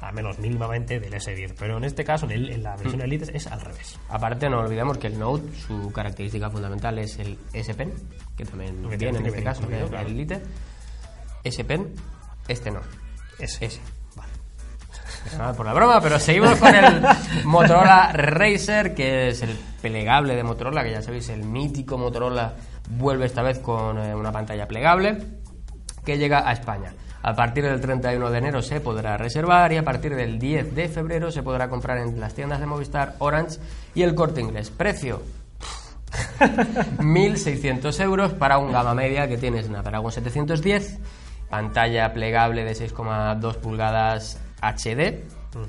al 0.00 0.14
menos 0.14 0.38
mínimamente, 0.38 1.00
del 1.00 1.12
S10. 1.14 1.54
Pero 1.58 1.76
en 1.78 1.82
este 1.84 2.04
caso, 2.04 2.26
en, 2.26 2.32
el- 2.32 2.50
en 2.50 2.62
la 2.62 2.76
versión 2.76 3.00
Elite, 3.00 3.36
es 3.36 3.48
al 3.48 3.60
revés. 3.60 3.98
Aparte, 4.08 4.48
no 4.48 4.60
olvidemos 4.60 4.98
que 4.98 5.08
el 5.08 5.18
Note, 5.18 5.42
su 5.66 5.90
característica 5.90 6.50
fundamental 6.50 7.00
es 7.00 7.18
el 7.18 7.36
S 7.52 7.74
Pen, 7.74 7.92
que 8.36 8.44
también 8.44 8.76
Que 8.88 8.96
viene 8.96 9.18
en 9.18 9.24
tiene 9.24 9.28
este 9.28 9.42
caso, 9.42 9.66
claro. 9.66 10.06
el 10.06 10.06
Elite. 10.12 10.40
S 11.42 11.64
Pen, 11.64 11.88
este 12.46 12.70
no. 12.70 12.80
Ese. 13.42 13.64
Ese. 13.66 13.80
Vale. 14.14 15.54
Por 15.56 15.66
la 15.66 15.74
broma, 15.74 16.00
pero 16.00 16.18
seguimos 16.20 16.56
con 16.58 16.72
el 16.72 17.02
Motorola 17.44 18.12
Racer, 18.12 18.94
que 18.94 19.28
es 19.28 19.42
el 19.42 19.58
plegable 19.80 20.36
de 20.36 20.44
Motorola, 20.44 20.84
que 20.84 20.92
ya 20.92 21.02
sabéis, 21.02 21.28
el 21.28 21.42
mítico 21.42 21.98
Motorola 21.98 22.54
vuelve 22.90 23.26
esta 23.26 23.42
vez 23.42 23.58
con 23.58 23.98
eh, 23.98 24.14
una 24.14 24.30
pantalla 24.30 24.68
plegable, 24.68 25.18
que 26.04 26.18
llega 26.18 26.48
a 26.48 26.52
España. 26.52 26.94
A 27.22 27.34
partir 27.34 27.64
del 27.64 27.80
31 27.80 28.30
de 28.30 28.38
enero 28.38 28.62
se 28.62 28.80
podrá 28.80 29.16
reservar 29.16 29.72
y 29.72 29.76
a 29.76 29.84
partir 29.84 30.14
del 30.14 30.38
10 30.38 30.74
de 30.76 30.88
febrero 30.88 31.32
se 31.32 31.42
podrá 31.42 31.68
comprar 31.68 31.98
en 31.98 32.20
las 32.20 32.34
tiendas 32.34 32.60
de 32.60 32.66
Movistar, 32.66 33.16
Orange 33.18 33.58
y 33.94 34.02
el 34.02 34.14
Corte 34.14 34.40
Inglés. 34.40 34.70
Precio 34.70 35.22
1.600 36.98 38.00
euros 38.02 38.32
para 38.34 38.58
un 38.58 38.70
gama 38.70 38.94
media 38.94 39.26
que 39.26 39.38
tiene 39.38 39.62
Snapdragon 39.62 40.12
710, 40.12 40.98
pantalla 41.62 42.14
plegable 42.14 42.64
de 42.64 42.72
6,2 42.72 43.56
pulgadas 43.56 44.40
HD 44.62 45.20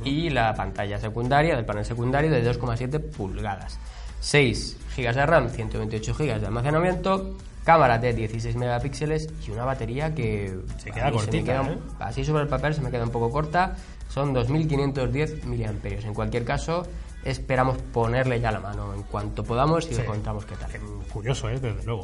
y 0.06 0.30
la 0.30 0.54
pantalla 0.54 0.98
secundaria 0.98 1.58
del 1.58 1.66
panel 1.66 1.84
secundario 1.84 2.32
de 2.32 2.42
2,7 2.42 3.02
pulgadas. 3.12 3.78
6 4.22 4.78
GB 4.96 5.14
de 5.14 5.26
RAM, 5.26 5.50
128 5.50 6.14
GB 6.14 6.40
de 6.40 6.46
almacenamiento, 6.46 7.36
cámara 7.66 7.98
de 7.98 8.14
16 8.14 8.56
megapíxeles 8.56 9.28
y 9.46 9.52
una 9.52 9.66
batería 9.66 10.16
que 10.16 10.58
Se 10.78 10.90
queda 10.92 11.12
cortita, 11.12 11.44
queda- 11.64 11.74
¿eh? 11.74 11.78
así 12.00 12.24
sobre 12.24 12.44
el 12.44 12.48
papel 12.50 12.74
se 12.74 12.80
me 12.80 12.90
queda 12.90 13.04
un 13.04 13.10
poco 13.12 13.30
corta. 13.30 13.76
Son 14.08 14.34
2.510 14.34 15.44
miliamperios. 15.44 16.06
En 16.06 16.14
cualquier 16.14 16.46
caso, 16.46 16.88
esperamos 17.26 17.78
ponerle 17.92 18.40
ya 18.40 18.52
la 18.54 18.62
mano 18.62 18.94
en 18.94 19.04
cuanto 19.04 19.44
podamos 19.44 19.86
y 19.92 19.96
Sí. 19.96 20.02
contamos 20.04 20.46
qué 20.46 20.56
tal. 20.56 20.70
Curioso, 21.12 21.50
¿eh? 21.50 21.60
Desde 21.60 21.84
luego. 21.84 22.04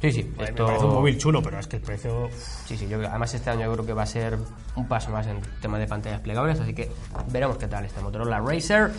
Sí, 0.00 0.12
sí, 0.12 0.32
Me 0.38 0.44
esto- 0.44 0.66
parece 0.66 0.84
un 0.84 0.94
móvil 0.94 1.18
chulo, 1.18 1.42
pero 1.42 1.58
es 1.58 1.66
que 1.66 1.76
el 1.76 1.82
precio... 1.82 2.28
Sí, 2.66 2.76
sí, 2.76 2.86
yo, 2.88 2.98
creo- 2.98 3.10
además 3.10 3.34
este 3.34 3.50
año 3.50 3.64
yo 3.66 3.72
creo 3.72 3.86
que 3.86 3.92
va 3.92 4.02
a 4.02 4.06
ser 4.06 4.38
un 4.76 4.86
paso 4.86 5.10
más 5.10 5.26
en 5.26 5.40
tema 5.60 5.78
de 5.78 5.86
pantallas 5.86 6.20
plegables, 6.20 6.60
así 6.60 6.72
que 6.72 6.88
veremos 7.32 7.56
qué 7.58 7.66
tal 7.66 7.84
este 7.84 8.00
Motorola 8.00 8.38
Racer. 8.40 8.90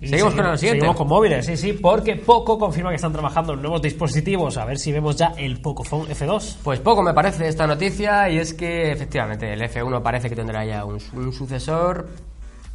Y 0.00 0.08
seguimos 0.08 0.34
con 0.34 0.44
el 0.46 0.58
siguiente. 0.58 0.80
Seguimos 0.80 0.96
con 0.98 1.08
móviles, 1.08 1.46
sí, 1.46 1.56
sí, 1.56 1.72
porque 1.72 2.16
Poco 2.16 2.58
confirma 2.58 2.90
que 2.90 2.96
están 2.96 3.12
trabajando 3.14 3.54
en 3.54 3.62
nuevos 3.62 3.80
dispositivos. 3.80 4.56
A 4.58 4.66
ver 4.66 4.78
si 4.78 4.92
vemos 4.92 5.16
ya 5.16 5.32
el 5.38 5.58
Pocophone 5.62 6.12
F2. 6.14 6.56
Pues 6.62 6.80
poco 6.80 7.02
me 7.02 7.14
parece 7.14 7.48
esta 7.48 7.66
noticia 7.66 8.28
y 8.28 8.38
es 8.38 8.52
que 8.52 8.92
efectivamente 8.92 9.50
el 9.52 9.62
F1 9.62 10.02
parece 10.02 10.28
que 10.28 10.36
tendrá 10.36 10.64
ya 10.66 10.84
un, 10.84 10.98
un 11.14 11.32
sucesor. 11.32 12.08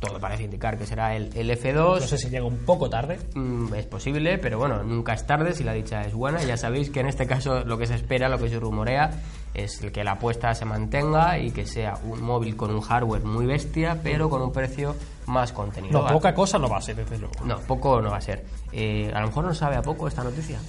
Todo 0.01 0.19
parece 0.19 0.43
indicar 0.43 0.79
que 0.79 0.87
será 0.87 1.15
el, 1.15 1.29
el 1.37 1.49
F2. 1.51 1.99
No 2.01 2.07
sé 2.07 2.17
si 2.17 2.29
llega 2.31 2.43
un 2.43 2.57
poco 2.65 2.89
tarde. 2.89 3.19
Mm, 3.35 3.71
Es 3.75 3.85
posible, 3.85 4.39
pero 4.39 4.57
bueno, 4.57 4.81
nunca 4.83 5.13
es 5.13 5.27
tarde 5.27 5.53
si 5.53 5.63
la 5.63 5.73
dicha 5.73 6.01
es 6.01 6.13
buena. 6.15 6.41
Ya 6.43 6.57
sabéis 6.57 6.89
que 6.89 7.01
en 7.01 7.05
este 7.07 7.27
caso 7.27 7.63
lo 7.65 7.77
que 7.77 7.85
se 7.85 7.93
espera, 7.93 8.27
lo 8.27 8.39
que 8.39 8.49
se 8.49 8.59
rumorea, 8.59 9.11
es 9.53 9.77
que 9.93 10.03
la 10.03 10.13
apuesta 10.13 10.55
se 10.55 10.65
mantenga 10.65 11.37
y 11.37 11.51
que 11.51 11.67
sea 11.67 11.99
un 12.03 12.19
móvil 12.23 12.55
con 12.57 12.71
un 12.71 12.81
hardware 12.81 13.23
muy 13.23 13.45
bestia, 13.45 13.99
pero 14.01 14.27
con 14.27 14.41
un 14.41 14.51
precio 14.51 14.95
más 15.27 15.53
contenido. 15.53 16.01
No, 16.01 16.07
poca 16.11 16.33
cosa 16.33 16.57
no 16.57 16.67
va 16.67 16.77
a 16.79 16.81
ser, 16.81 16.95
desde 16.95 17.19
luego. 17.19 17.35
No, 17.45 17.59
poco 17.59 18.01
no 18.01 18.09
va 18.09 18.17
a 18.17 18.21
ser. 18.21 18.43
Eh, 18.71 19.11
a 19.13 19.21
lo 19.21 19.27
mejor 19.27 19.43
no 19.45 19.53
sabe 19.53 19.75
a 19.75 19.83
poco 19.83 20.07
esta 20.07 20.23
noticia. 20.23 20.59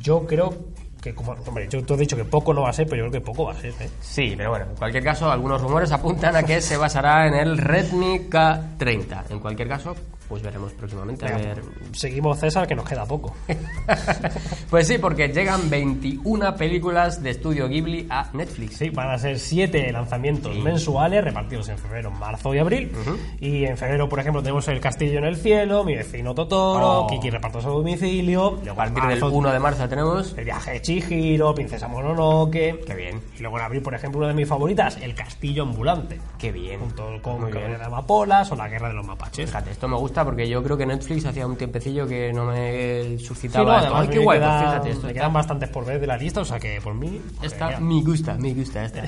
Yo 0.00 0.26
creo 0.26 0.52
que, 1.00 1.14
como, 1.14 1.32
hombre, 1.32 1.68
yo 1.68 1.82
te 1.82 1.94
he 1.94 1.96
dicho 1.96 2.16
que 2.16 2.24
poco 2.24 2.52
no 2.52 2.62
va 2.62 2.70
a 2.70 2.72
ser, 2.72 2.86
pero 2.86 3.04
yo 3.04 3.10
creo 3.10 3.20
que 3.20 3.26
poco 3.26 3.44
va 3.46 3.52
a 3.52 3.56
ser, 3.56 3.72
¿eh? 3.80 3.90
Sí, 4.00 4.34
pero 4.36 4.50
bueno, 4.50 4.66
en 4.70 4.76
cualquier 4.76 5.04
caso, 5.04 5.30
algunos 5.30 5.60
rumores 5.60 5.90
apuntan 5.92 6.36
a 6.36 6.42
que 6.42 6.60
se 6.60 6.76
basará 6.76 7.26
en 7.26 7.34
el 7.34 7.58
Redmi 7.58 8.28
K30. 8.28 9.30
En 9.30 9.40
cualquier 9.40 9.68
caso, 9.68 9.94
pues 10.30 10.42
veremos 10.42 10.72
próximamente. 10.72 11.26
A 11.26 11.36
Venga, 11.36 11.54
ver. 11.54 11.62
Seguimos, 11.92 12.38
César, 12.38 12.66
que 12.66 12.74
nos 12.74 12.88
queda 12.88 13.04
poco. 13.04 13.34
Pues 14.70 14.86
sí, 14.86 14.98
porque 14.98 15.28
llegan 15.28 15.68
21 15.68 16.54
películas 16.56 17.20
de 17.24 17.30
estudio 17.30 17.66
Ghibli 17.68 18.06
a 18.08 18.30
Netflix. 18.32 18.76
Sí, 18.76 18.90
van 18.90 19.10
a 19.10 19.18
ser 19.18 19.38
siete 19.40 19.90
lanzamientos 19.90 20.54
Sí. 20.54 20.60
mensuales 20.60 21.24
repartidos 21.24 21.68
en 21.70 21.76
febrero, 21.78 22.10
marzo 22.12 22.54
y 22.54 22.58
abril. 22.58 22.92
Y 23.40 23.64
en 23.64 23.76
febrero, 23.76 24.08
por 24.08 24.20
ejemplo, 24.20 24.42
tenemos 24.42 24.68
El 24.68 24.80
Castillo 24.80 25.18
en 25.18 25.24
el 25.24 25.36
Cielo, 25.36 25.82
Mi 25.82 25.96
vecino 25.96 26.34
Totoro, 26.36 27.00
Oh. 27.02 27.06
Kiki 27.08 27.30
repartos 27.30 27.64
a 27.64 27.68
domicilio. 27.68 28.58
A 28.60 28.60
Luego 28.62 28.76
partir 28.76 29.02
en 29.02 29.08
del 29.08 29.20
marzo, 29.20 29.36
1 29.36 29.52
de 29.52 29.58
marzo 29.58 29.88
tenemos. 29.88 30.34
El 30.38 30.44
viaje 30.44 30.70
de 30.72 30.82
Chihiro, 30.82 31.52
Princesa 31.54 31.88
Mononoke. 31.88 32.84
Qué 32.86 32.94
bien, 32.94 33.20
Y 33.36 33.42
luego 33.42 33.58
en 33.58 33.64
abril, 33.64 33.82
por 33.82 33.94
ejemplo, 33.94 34.18
una 34.20 34.28
de 34.28 34.34
mis 34.34 34.46
favoritas, 34.48 34.96
El 35.02 35.14
Castillo 35.16 35.64
Ambulante. 35.64 36.20
qué 36.38 36.52
bien. 36.52 36.78
Junto 36.78 37.20
con 37.22 37.50
Amapolas 37.82 38.52
o 38.52 38.56
La 38.56 38.68
Guerra 38.68 38.88
de 38.88 38.94
los 38.94 39.04
Mapaches. 39.06 39.46
Fíjate, 39.50 39.72
esto 39.72 39.88
me 39.88 39.96
gusta 39.96 40.19
porque 40.24 40.48
yo 40.48 40.62
creo 40.62 40.76
que 40.76 40.86
Netflix 40.86 41.24
hacía 41.26 41.46
un 41.46 41.56
tiempecillo 41.56 42.06
que 42.06 42.32
no 42.32 42.44
me 42.46 43.16
Sí, 43.18 43.24
suscitaba 43.24 43.64
no, 43.64 43.76
esto. 43.78 43.86
además 43.88 44.02
Ay, 44.02 44.08
qué 44.08 44.18
guay, 44.24 44.38
pues 44.38 44.50
quedan- 44.50 44.60
fíjate, 44.70 44.90
esto 44.90 45.02
me 45.02 45.08
está- 45.08 45.20
quedan 45.20 45.32
bastantes 45.32 45.68
por 45.70 45.84
ver 45.86 46.00
de 46.00 46.06
la 46.06 46.16
lista, 46.16 46.40
o 46.40 46.44
sea 46.44 46.58
que 46.58 46.80
por 46.80 46.94
mí. 46.94 47.20
Esta 47.42 47.78
me 47.80 48.02
gusta, 48.02 48.34
me 48.34 48.54
gusta 48.54 48.84
esta. 48.84 49.02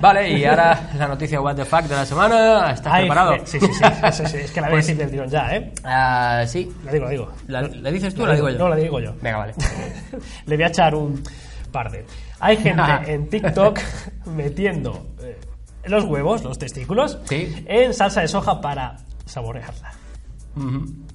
Vale, 0.00 0.30
y 0.38 0.44
ahora 0.44 0.90
la 0.96 1.08
noticia 1.08 1.40
What 1.40 1.56
the 1.56 1.64
Fuck 1.64 1.82
de 1.82 1.94
la 1.96 2.06
semana. 2.06 2.70
¿Estás 2.72 2.92
Ay, 2.92 3.02
preparado? 3.04 3.32
eh, 3.34 3.42
Sí, 3.44 3.60
sí, 3.60 3.66
sí, 3.72 3.84
sí, 4.12 4.26
sí, 4.26 4.36
es 4.38 4.50
que 4.52 4.60
la 4.60 4.68
voy 4.68 4.74
a 4.74 4.76
decir 4.78 4.96
del 4.96 5.10
tirón 5.10 5.28
ya, 5.28 5.54
¿eh? 5.56 5.72
Ah, 5.84 6.44
sí. 6.46 6.70
La 6.84 6.92
digo, 6.92 7.04
la 7.04 7.10
digo. 7.10 7.32
¿La, 7.46 7.62
la 7.62 7.90
dices 7.90 8.14
tú 8.14 8.22
o 8.22 8.26
la 8.26 8.34
digo 8.34 8.48
yo? 8.50 8.58
No, 8.58 8.68
la 8.68 8.76
digo 8.76 9.00
yo. 9.00 9.14
Venga, 9.22 9.38
vale. 9.38 9.54
Le 10.46 10.56
voy 10.56 10.64
a 10.64 10.68
echar 10.68 10.94
un 10.94 11.22
par 11.72 11.90
de. 11.90 12.04
Hay 12.40 12.56
gente 12.56 12.82
en 13.06 13.28
TikTok 13.28 13.78
metiendo 14.34 15.06
eh, 15.22 15.38
los 15.84 16.04
huevos, 16.04 16.42
los 16.44 16.58
testículos, 16.58 17.18
Sí. 17.24 17.64
en 17.66 17.94
salsa 17.94 18.20
de 18.20 18.28
soja 18.28 18.60
para 18.60 18.96
saborearla. 19.26 19.92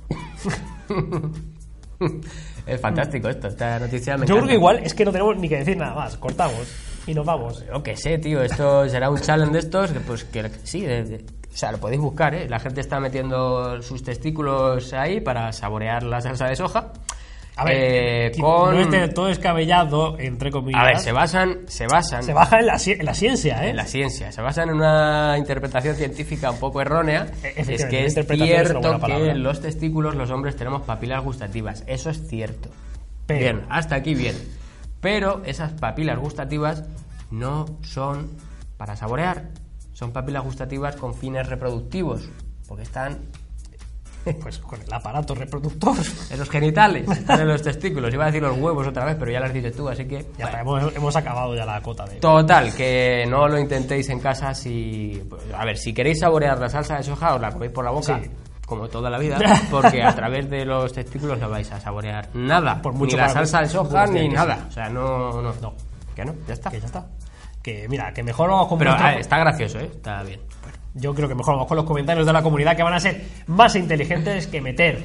Es 2.65 2.79
fantástico 2.81 3.29
esto, 3.29 3.47
esta 3.47 3.79
noticia 3.79 4.17
me 4.17 4.25
Yo 4.25 4.35
creo 4.35 4.47
que 4.47 4.53
igual 4.55 4.79
es 4.83 4.93
que 4.93 5.05
no 5.05 5.11
tenemos 5.11 5.37
ni 5.37 5.47
que 5.49 5.57
decir 5.57 5.77
nada 5.77 5.95
más. 5.95 6.17
Cortamos 6.17 6.67
y 7.07 7.13
nos 7.13 7.25
vamos. 7.25 7.63
Yo 7.65 7.81
qué 7.83 7.95
sé, 7.97 8.17
tío, 8.17 8.41
esto 8.41 8.87
será 8.89 9.09
un 9.09 9.19
challenge 9.19 9.53
de 9.53 9.59
estos, 9.59 9.91
que 9.91 9.99
pues 9.99 10.23
que 10.25 10.49
sí, 10.63 10.81
de- 10.81 11.03
de- 11.03 11.25
o 11.53 11.55
sea, 11.55 11.71
lo 11.71 11.77
podéis 11.77 12.01
buscar, 12.01 12.33
¿eh? 12.33 12.47
La 12.49 12.59
gente 12.59 12.81
está 12.81 12.99
metiendo 12.99 13.81
sus 13.81 14.01
testículos 14.03 14.91
ahí 14.93 15.21
para 15.21 15.51
saborear 15.53 16.03
la 16.03 16.19
salsa 16.21 16.47
de 16.47 16.55
soja. 16.55 16.91
A 17.55 17.65
ver, 17.65 17.75
Eh, 17.75 18.31
con... 18.39 18.73
no 18.73 18.81
es 18.81 18.89
del 18.89 19.13
todo 19.13 19.27
descabellado, 19.27 20.17
entre 20.17 20.49
comillas. 20.49 20.81
A 20.81 20.85
ver, 20.85 20.99
se 20.99 21.11
basan, 21.11 21.59
se 21.67 21.85
basan 21.85 22.23
Se 22.23 22.33
baja 22.33 22.59
en 22.59 22.65
la, 22.65 22.77
en 22.83 23.05
la 23.05 23.13
ciencia, 23.13 23.65
¿eh? 23.65 23.69
en 23.69 23.75
la 23.75 23.85
ciencia, 23.85 24.31
se 24.31 24.41
basan 24.41 24.69
en 24.69 24.75
una 24.75 25.35
interpretación 25.37 25.95
científica 25.95 26.49
un 26.49 26.57
poco 26.59 26.81
errónea. 26.81 27.27
E- 27.43 27.53
Es 27.57 27.85
que 27.85 28.05
es 28.05 28.15
cierto 28.15 28.99
que 29.05 29.29
en 29.29 29.43
los 29.43 29.61
testículos 29.61 30.15
los 30.15 30.31
hombres 30.31 30.55
tenemos 30.55 30.81
papilas 30.81 31.23
gustativas. 31.23 31.83
Eso 31.85 32.09
es 32.09 32.27
cierto. 32.27 32.69
Pero- 33.27 33.39
Bien, 33.39 33.61
hasta 33.69 33.95
aquí 33.95 34.15
bien. 34.15 34.35
Pero 34.99 35.43
esas 35.45 35.73
papilas 35.73 36.17
gustativas 36.17 36.83
no 37.29 37.65
son 37.83 38.31
para 38.77 38.95
saborear. 38.95 39.49
Son 39.93 40.11
papilas 40.11 40.43
gustativas 40.43 40.95
con 40.95 41.13
fines 41.13 41.47
reproductivos. 41.47 42.27
Porque 42.67 42.83
están 42.83 43.19
Pues 44.41 44.59
con 44.59 44.81
el 44.81 44.93
aparato 44.93 45.35
reproductor. 45.35 45.95
en 46.29 46.39
los 46.39 46.49
genitales, 46.49 47.05
en 47.29 47.47
los 47.47 47.61
testículos. 47.61 48.13
Iba 48.13 48.23
a 48.23 48.27
decir 48.27 48.41
los 48.41 48.57
huevos 48.57 48.87
otra 48.87 49.05
vez, 49.05 49.15
pero 49.19 49.31
ya 49.31 49.39
las 49.39 49.53
dices 49.53 49.75
tú, 49.75 49.87
así 49.89 50.05
que... 50.05 50.25
Ya 50.37 50.45
bueno. 50.63 50.79
hemos, 50.79 50.95
hemos 50.95 51.15
acabado 51.15 51.55
ya 51.55 51.65
la 51.65 51.81
cota 51.81 52.05
de. 52.05 52.15
Total, 52.15 52.73
que 52.73 53.25
no 53.27 53.47
lo 53.47 53.59
intentéis 53.59 54.07
en 54.09 54.19
casa 54.19 54.53
si... 54.53 55.21
pues, 55.29 55.41
a 55.57 55.65
ver, 55.65 55.77
si 55.77 55.93
queréis 55.93 56.19
saborear 56.19 56.57
la 56.59 56.69
salsa 56.69 56.97
de 56.97 57.03
soja, 57.03 57.35
os 57.35 57.41
la 57.41 57.51
coméis 57.51 57.71
por 57.71 57.83
la 57.83 57.91
boca, 57.91 58.19
Sí. 58.23 58.29
como 58.65 58.87
toda 58.87 59.09
la 59.09 59.17
vida, 59.19 59.37
porque 59.71 60.01
a 60.01 60.15
través 60.15 60.49
de 60.49 60.63
los 60.65 60.93
testículos 60.93 61.37
no 61.39 61.49
vais 61.49 61.69
a 61.71 61.79
saborear 61.79 62.29
nada. 62.33 62.81
Por 62.81 62.93
mucho 62.93 63.17
ni 63.17 63.21
la 63.21 63.29
salsa 63.29 63.59
de 63.59 63.67
soja, 63.67 64.05
ni 64.07 64.29
nada. 64.29 64.65
O 64.69 64.71
sea, 64.71 64.87
no... 64.89 65.41
No, 65.41 65.53
No. 65.61 65.73
que 66.15 66.23
no, 66.23 66.33
ya 66.47 66.53
está. 66.53 66.69
Que 66.69 66.79
ya 66.79 66.85
está. 66.85 67.05
Que 67.61 67.87
mira, 67.89 68.11
que 68.13 68.23
mejor 68.23 68.49
vamos 68.49 68.67
con 68.67 68.77
Pero 68.77 68.91
vuestro- 68.91 69.07
ah, 69.09 69.15
está 69.15 69.37
gracioso, 69.39 69.79
¿eh? 69.79 69.89
Está 69.93 70.21
bien. 70.23 70.39
Yo 70.95 71.13
creo 71.15 71.27
que 71.27 71.35
mejor 71.35 71.55
vamos 71.55 71.67
con 71.67 71.77
los 71.77 71.85
comentarios 71.85 72.25
de 72.25 72.33
la 72.33 72.43
comunidad 72.43 72.75
que 72.75 72.83
van 72.83 72.93
a 72.93 72.99
ser 72.99 73.25
más 73.47 73.75
inteligentes 73.75 74.47
que 74.47 74.61
meter 74.61 75.03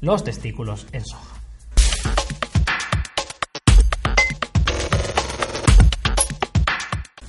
los 0.00 0.22
testículos 0.22 0.86
en 0.92 1.04
soja. 1.04 1.40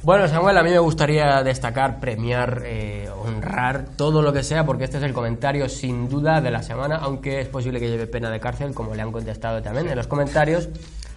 Bueno, 0.03 0.27
Samuel, 0.27 0.57
a 0.57 0.63
mí 0.63 0.71
me 0.71 0.79
gustaría 0.79 1.43
destacar, 1.43 1.99
premiar, 1.99 2.63
eh, 2.65 3.07
honrar 3.23 3.85
todo 3.95 4.23
lo 4.23 4.33
que 4.33 4.41
sea, 4.41 4.65
porque 4.65 4.85
este 4.85 4.97
es 4.97 5.03
el 5.03 5.13
comentario 5.13 5.69
sin 5.69 6.09
duda 6.09 6.41
de 6.41 6.49
la 6.49 6.63
semana, 6.63 6.95
aunque 6.95 7.39
es 7.39 7.47
posible 7.47 7.79
que 7.79 7.87
lleve 7.87 8.07
pena 8.07 8.31
de 8.31 8.39
cárcel, 8.39 8.73
como 8.73 8.95
le 8.95 9.03
han 9.03 9.11
contestado 9.11 9.61
también 9.61 9.87
en 9.87 9.95
los 9.95 10.07
comentarios. 10.07 10.69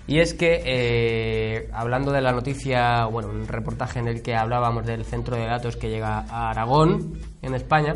Y 0.06 0.18
es 0.18 0.34
que, 0.34 0.62
eh, 0.66 1.70
hablando 1.72 2.12
de 2.12 2.20
la 2.20 2.32
noticia, 2.32 3.06
bueno, 3.06 3.30
un 3.30 3.48
reportaje 3.48 4.00
en 4.00 4.08
el 4.08 4.22
que 4.22 4.34
hablábamos 4.36 4.84
del 4.84 5.04
centro 5.04 5.36
de 5.36 5.46
datos 5.46 5.76
que 5.76 5.88
llega 5.88 6.26
a 6.28 6.50
Aragón, 6.50 7.18
en 7.40 7.54
España, 7.54 7.94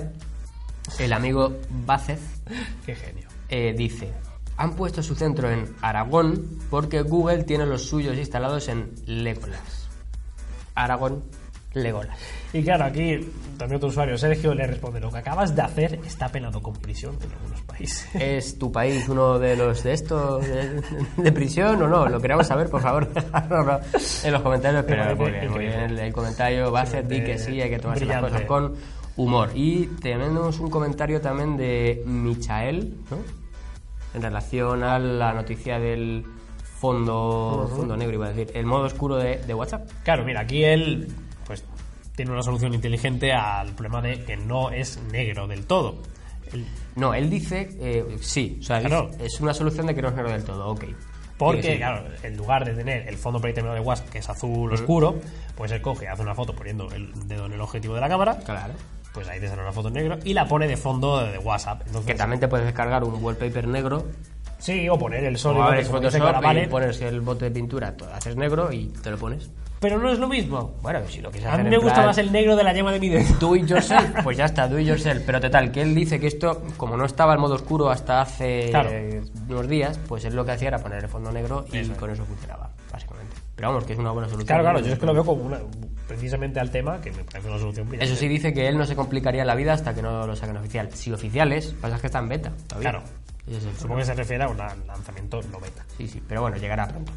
el 0.99 1.13
amigo 1.13 1.59
Bácez 1.85 2.21
Qué 2.87 2.95
genio. 2.95 3.29
eh, 3.51 3.75
dice, 3.77 4.13
han 4.57 4.75
puesto 4.75 5.03
su 5.03 5.15
centro 5.15 5.51
en 5.51 5.77
Aragón 5.83 6.59
porque 6.71 7.03
Google 7.03 7.45
tiene 7.45 7.67
los 7.67 7.83
suyos 7.83 8.17
instalados 8.17 8.69
en 8.69 8.95
Legolas. 9.07 9.89
Aragón, 10.75 11.25
Legolas. 11.83 12.19
Y 12.53 12.63
claro, 12.63 12.85
aquí 12.85 13.21
también 13.59 13.77
otro 13.77 13.89
usuario, 13.89 14.17
Sergio, 14.17 14.55
le 14.55 14.67
responde: 14.67 15.01
Lo 15.01 15.11
que 15.11 15.19
acabas 15.19 15.55
de 15.55 15.63
hacer 15.63 16.01
está 16.07 16.29
penado 16.29 16.63
con 16.63 16.75
prisión 16.75 17.17
en 17.23 17.33
algunos 17.33 17.63
países. 17.63 18.09
¿Es 18.15 18.59
tu 18.59 18.73
país 18.73 19.09
uno 19.09 19.39
de 19.39 19.57
los 19.57 19.83
de 19.83 19.93
estos 19.93 20.47
de, 20.47 20.83
de 21.17 21.33
prisión 21.33 21.81
o 21.83 21.89
no? 21.89 22.09
Lo 22.09 22.21
queremos 22.21 22.47
saber, 22.47 22.71
por 22.71 22.81
favor, 22.81 23.09
dejadnoslo 23.13 23.81
en 24.25 24.33
los 24.33 24.43
comentarios. 24.43 24.85
Pero 24.87 25.17
muy 25.17 25.31
bien, 25.31 25.51
muy 25.51 25.61
bien. 25.61 25.81
El, 25.81 25.99
el 25.99 26.13
comentario 26.13 26.73
va 26.73 26.83
a 26.83 26.87
ser 26.87 27.07
di 27.07 27.23
que 27.23 27.39
sí, 27.39 27.61
hay 27.61 27.71
que 27.71 27.79
tomarse 27.79 28.07
las 28.07 28.23
cosas 28.23 28.43
con 28.43 28.75
humor. 29.17 29.51
Y 29.55 29.87
tenemos 30.01 30.59
un 30.61 30.71
comentario 30.71 31.21
también 31.21 31.57
de 31.57 32.03
Michael, 32.07 32.97
¿no? 33.11 33.19
En 34.15 34.23
relación 34.23 34.83
a 34.85 34.99
la 34.99 35.35
noticia 35.35 35.79
del 35.79 36.25
fondo, 36.79 37.71
fondo 37.75 37.97
negro, 37.97 38.15
iba 38.15 38.27
a 38.27 38.33
decir, 38.33 38.51
el 38.57 38.65
modo 38.65 38.85
oscuro 38.85 39.17
de, 39.17 39.39
de 39.39 39.55
WhatsApp. 39.55 39.91
Claro, 40.03 40.25
mira, 40.25 40.41
aquí 40.41 40.65
él 40.65 41.09
tiene 42.19 42.33
una 42.33 42.43
solución 42.43 42.75
inteligente 42.75 43.33
al 43.33 43.69
problema 43.75 44.03
de 44.03 44.25
que 44.25 44.37
no 44.37 44.71
es 44.73 45.01
negro 45.13 45.47
del 45.47 45.65
todo. 45.67 46.03
El- 46.53 46.67
No, 46.97 47.15
él 47.15 47.31
dice, 47.31 47.69
eh, 47.81 48.17
sí, 48.21 48.59
o 48.61 48.63
sea, 48.65 48.81
Claro. 48.81 49.11
es 49.21 49.39
una 49.41 49.55
solución 49.55 49.87
de 49.87 49.95
que 49.95 50.03
no 50.03 50.09
es 50.09 50.15
negro 50.17 50.33
del 50.33 50.43
todo, 50.43 50.69
ok. 50.71 50.85
Porque, 51.37 51.63
Sí, 51.75 51.77
claro, 51.77 52.05
en 52.25 52.37
lugar 52.37 52.65
de 52.65 52.75
tener 52.75 53.07
el 53.09 53.17
fondo 53.17 53.41
predeterminado 53.41 53.81
de 53.81 53.87
WhatsApp, 53.87 54.09
que 54.09 54.19
es 54.19 54.29
azul 54.29 54.73
oscuro, 54.73 55.21
pues 55.57 55.71
él 55.71 55.81
coge, 55.81 56.09
hace 56.09 56.23
una 56.23 56.35
foto 56.35 56.53
poniendo 56.57 56.91
el 56.91 57.13
dedo 57.29 57.47
en 57.47 57.53
el 57.53 57.61
objetivo 57.61 57.95
de 57.95 58.01
la 58.01 58.09
cámara, 58.09 58.37
Claro. 58.45 58.75
pues 59.15 59.29
ahí 59.29 59.39
te 59.39 59.47
sale 59.49 59.63
una 59.63 59.71
foto 59.71 59.87
en 59.87 59.95
negro 59.95 60.19
y 60.25 60.35
la 60.35 60.49
pone 60.49 60.67
de 60.67 60.77
fondo 60.77 61.25
de 61.25 61.39
WhatsApp. 61.39 61.83
Entonces, 61.87 62.11
Que 62.11 62.19
también 62.19 62.41
te 62.41 62.49
puedes 62.49 62.67
descargar 62.67 63.05
un 63.05 63.23
wallpaper 63.23 63.69
negro, 63.69 64.07
Sí, 64.59 64.89
o 64.89 64.99
poner 64.99 65.23
el 65.23 65.37
o 65.37 65.39
sólido, 65.39 65.67
Photoshop 65.89 66.43
vale, 66.43 66.65
y 66.65 66.67
pones 66.67 67.01
el 67.01 67.21
bote 67.21 67.45
de 67.45 67.51
pintura, 67.53 67.97
todo, 67.97 68.13
haces 68.13 68.35
negro 68.35 68.73
y 68.73 68.87
te 68.89 69.13
lo 69.13 69.17
pones. 69.17 69.49
Pero 69.81 69.99
no 69.99 70.11
es 70.13 70.19
lo 70.19 70.29
mismo. 70.29 70.75
Bueno, 70.83 71.01
si 71.09 71.21
lo 71.21 71.31
quieres 71.31 71.49
A 71.53 71.57
mí 71.59 71.69
me 71.69 71.77
gusta 71.79 71.95
plan 71.95 72.07
más 72.07 72.19
el 72.19 72.33
negro 72.33 72.57
de 72.57 72.65
la 72.65 72.73
yema 72.73 72.93
de 72.93 73.01
mi 73.01 73.09
dedo. 73.09 73.35
Do 73.39 73.55
it 73.57 73.67
yourself, 73.67 74.11
pues 74.25 74.37
ya 74.37 74.45
está, 74.47 74.67
do 74.69 74.79
it 74.79 74.87
yourself. 74.87 75.23
Pero 75.25 75.41
total, 75.41 75.71
que 75.71 75.83
él 75.83 75.95
dice 75.95 76.19
que 76.19 76.27
esto, 76.27 76.63
como 76.77 76.97
no 76.97 77.05
estaba 77.05 77.35
en 77.35 77.41
modo 77.41 77.55
oscuro 77.55 77.91
hasta 77.91 78.21
hace 78.21 78.71
Claro. 78.71 78.91
unos 79.49 79.69
días, 79.69 79.99
pues 80.09 80.25
él 80.25 80.35
lo 80.35 80.45
que 80.45 80.53
hacía 80.53 80.69
era 80.69 80.79
poner 80.79 81.03
el 81.05 81.09
fondo 81.09 81.31
negro 81.33 81.65
y 81.73 81.79
Eso 81.79 81.95
con 81.95 82.11
eso 82.11 82.25
funcionaba, 82.25 82.71
básicamente. 82.93 83.37
Pero 83.57 83.69
vamos, 83.69 83.85
que 83.85 83.93
es 83.93 83.99
una 83.99 84.13
buena 84.13 84.29
solución. 84.29 84.47
Claro, 84.47 84.63
claro, 84.63 84.81
yo 84.81 84.93
es 84.93 84.99
que 84.99 85.07
lo 85.07 85.15
veo 85.15 85.25
como 85.25 85.43
una, 85.43 85.59
precisamente 86.07 86.61
al 86.61 86.71
tema 86.71 87.01
que 87.01 87.11
me 87.11 87.25
parece 87.25 87.49
una 87.49 87.59
solución 87.59 87.89
brillante. 87.89 88.13
Eso 88.13 88.21
sí 88.21 88.29
dice 88.29 88.53
que 88.53 88.69
él 88.69 88.79
no 88.79 88.87
se 88.87 88.95
complicaría 88.95 89.45
la 89.45 89.55
vida 89.57 89.73
hasta 89.73 89.95
que 89.95 90.03
no 90.03 90.27
lo 90.27 90.37
saquen 90.37 90.57
oficial. 90.57 90.89
Si 90.93 91.13
oficiales, 91.13 91.75
pasa 91.81 91.97
es 91.97 92.01
que 92.01 92.07
está 92.07 92.21
en 92.21 92.29
beta 92.29 92.53
todavía. 92.69 92.91
Claro. 92.91 93.05
El 93.49 93.61
Supongo 93.79 93.97
que 94.01 94.05
se 94.05 94.15
refiere 94.15 94.45
a 94.45 94.49
un 94.49 94.59
lanzamiento 94.59 95.41
no 95.51 95.59
beta. 95.59 95.83
Sí, 95.97 96.07
sí, 96.07 96.23
pero 96.29 96.43
bueno, 96.43 96.57
llegará 96.59 96.87
pronto. 96.87 97.11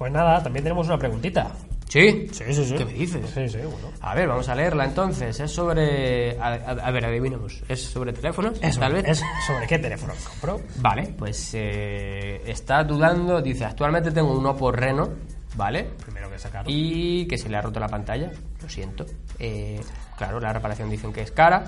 Pues 0.00 0.10
nada, 0.12 0.42
también 0.42 0.62
tenemos 0.64 0.86
una 0.86 0.96
preguntita. 0.98 1.52
¿Sí? 1.86 2.26
Sí, 2.32 2.44
sí, 2.54 2.64
sí. 2.64 2.74
¿Qué 2.74 2.86
me 2.86 2.92
dices? 2.94 3.28
Sí, 3.34 3.46
sí, 3.50 3.58
bueno. 3.58 3.90
A 4.00 4.14
ver, 4.14 4.28
vamos 4.28 4.48
a 4.48 4.54
leerla 4.54 4.86
entonces. 4.86 5.38
Es 5.38 5.50
sobre... 5.50 6.38
A, 6.40 6.46
a- 6.54 6.86
a 6.86 6.90
ver, 6.90 7.04
adivinemos. 7.04 7.62
¿Es 7.68 7.82
sobre 7.82 8.14
teléfonos? 8.14 8.58
Eso, 8.62 8.80
Tal 8.80 8.94
vez. 8.94 9.04
es 9.06 9.22
sobre 9.46 9.66
qué 9.66 9.78
teléfono 9.78 10.14
me 10.14 10.24
compro. 10.24 10.60
Vale, 10.76 11.14
pues 11.18 11.50
eh, 11.52 12.40
está 12.46 12.82
dudando, 12.82 13.42
dice, 13.42 13.66
actualmente 13.66 14.10
tengo 14.10 14.32
un 14.38 14.46
Oppo 14.46 14.72
Reno, 14.72 15.06
¿vale? 15.54 15.90
Primero 16.02 16.30
que 16.30 16.38
sacarlo. 16.38 16.70
Y 16.72 17.26
que 17.26 17.36
se 17.36 17.50
le 17.50 17.58
ha 17.58 17.60
roto 17.60 17.78
la 17.78 17.88
pantalla, 17.88 18.30
lo 18.62 18.68
siento. 18.70 19.04
Eh, 19.38 19.82
claro, 20.16 20.40
la 20.40 20.54
reparación 20.54 20.88
dicen 20.88 21.12
que 21.12 21.20
es 21.20 21.30
cara. 21.30 21.64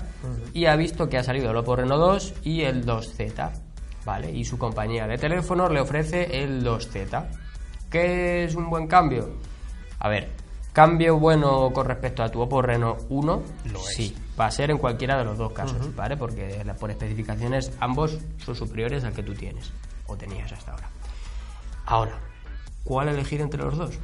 Y 0.55 0.65
ha 0.65 0.75
visto 0.75 1.07
que 1.07 1.19
ha 1.19 1.23
salido 1.23 1.51
el 1.51 1.57
Oppo 1.57 1.75
Reno 1.75 1.97
2 1.99 2.33
y 2.45 2.61
el 2.61 2.83
2Z, 2.83 3.51
¿vale? 4.05 4.31
Y 4.31 4.43
su 4.43 4.57
compañía 4.57 5.05
de 5.05 5.19
teléfonos 5.19 5.69
le 5.71 5.81
ofrece 5.81 6.41
el 6.43 6.65
2Z. 6.65 7.25
¿Qué 7.93 8.43
es 8.45 8.55
un 8.55 8.71
buen 8.71 8.87
cambio? 8.87 9.29
A 9.99 10.09
ver, 10.09 10.31
cambio 10.73 11.19
bueno 11.19 11.69
con 11.71 11.85
respecto 11.85 12.23
a 12.23 12.29
tu 12.29 12.41
Oppo 12.41 12.59
Reno 12.59 12.97
1, 13.09 13.43
Lo 13.71 13.77
es. 13.77 13.85
sí, 13.85 14.17
va 14.37 14.47
a 14.47 14.51
ser 14.51 14.71
en 14.71 14.79
cualquiera 14.79 15.15
de 15.15 15.25
los 15.25 15.37
dos 15.37 15.53
casos, 15.53 15.95
¿vale? 15.95 16.17
Porque 16.17 16.65
por 16.79 16.89
especificaciones 16.89 17.71
ambos 17.79 18.17
son 18.43 18.55
superiores 18.55 19.03
al 19.03 19.13
que 19.13 19.21
tú 19.21 19.35
tienes 19.35 19.71
o 20.07 20.15
tenías 20.17 20.51
hasta 20.51 20.71
ahora. 20.71 20.89
Ahora, 21.85 22.13
¿cuál 22.83 23.09
elegir 23.09 23.41
entre 23.41 23.61
los 23.61 23.77
dos? 23.77 23.99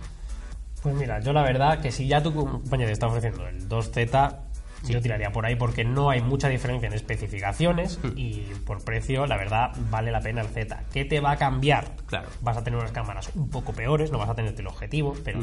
Pues 0.84 0.94
mira, 0.94 1.20
yo 1.22 1.34
la 1.34 1.42
verdad 1.42 1.82
que 1.82 1.92
si 1.92 2.08
ya 2.08 2.22
tu 2.22 2.32
compañía 2.32 2.86
te 2.86 2.94
está 2.94 3.08
ofreciendo 3.08 3.48
el 3.48 3.68
2Z, 3.68 4.36
yo 4.84 5.02
tiraría 5.02 5.32
por 5.32 5.46
ahí 5.46 5.56
porque 5.56 5.84
no 5.84 6.10
hay 6.10 6.22
mucha 6.22 6.48
diferencia 6.50 6.88
en 6.88 6.94
especificaciones 6.94 8.00
Hmm. 8.04 8.12
y 8.16 8.42
por 8.66 8.84
precio, 8.84 9.26
la 9.28 9.38
verdad, 9.38 9.72
vale 9.90 10.12
la 10.12 10.22
pena 10.22 10.42
el 10.42 10.48
Z. 10.48 10.84
¿Qué 10.94 11.06
te 11.06 11.20
va 11.20 11.32
a 11.32 11.38
cambiar? 11.38 11.96
Claro. 12.08 12.30
Vas 12.42 12.58
a 12.58 12.64
tener 12.64 12.80
unas 12.80 12.92
cámaras 12.92 13.30
un 13.36 13.50
poco 13.50 13.74
peores, 13.74 14.12
no 14.12 14.18
vas 14.18 14.30
a 14.30 14.36
tener 14.36 14.54
el 14.58 14.68
objetivo, 14.68 15.16
pero 15.24 15.40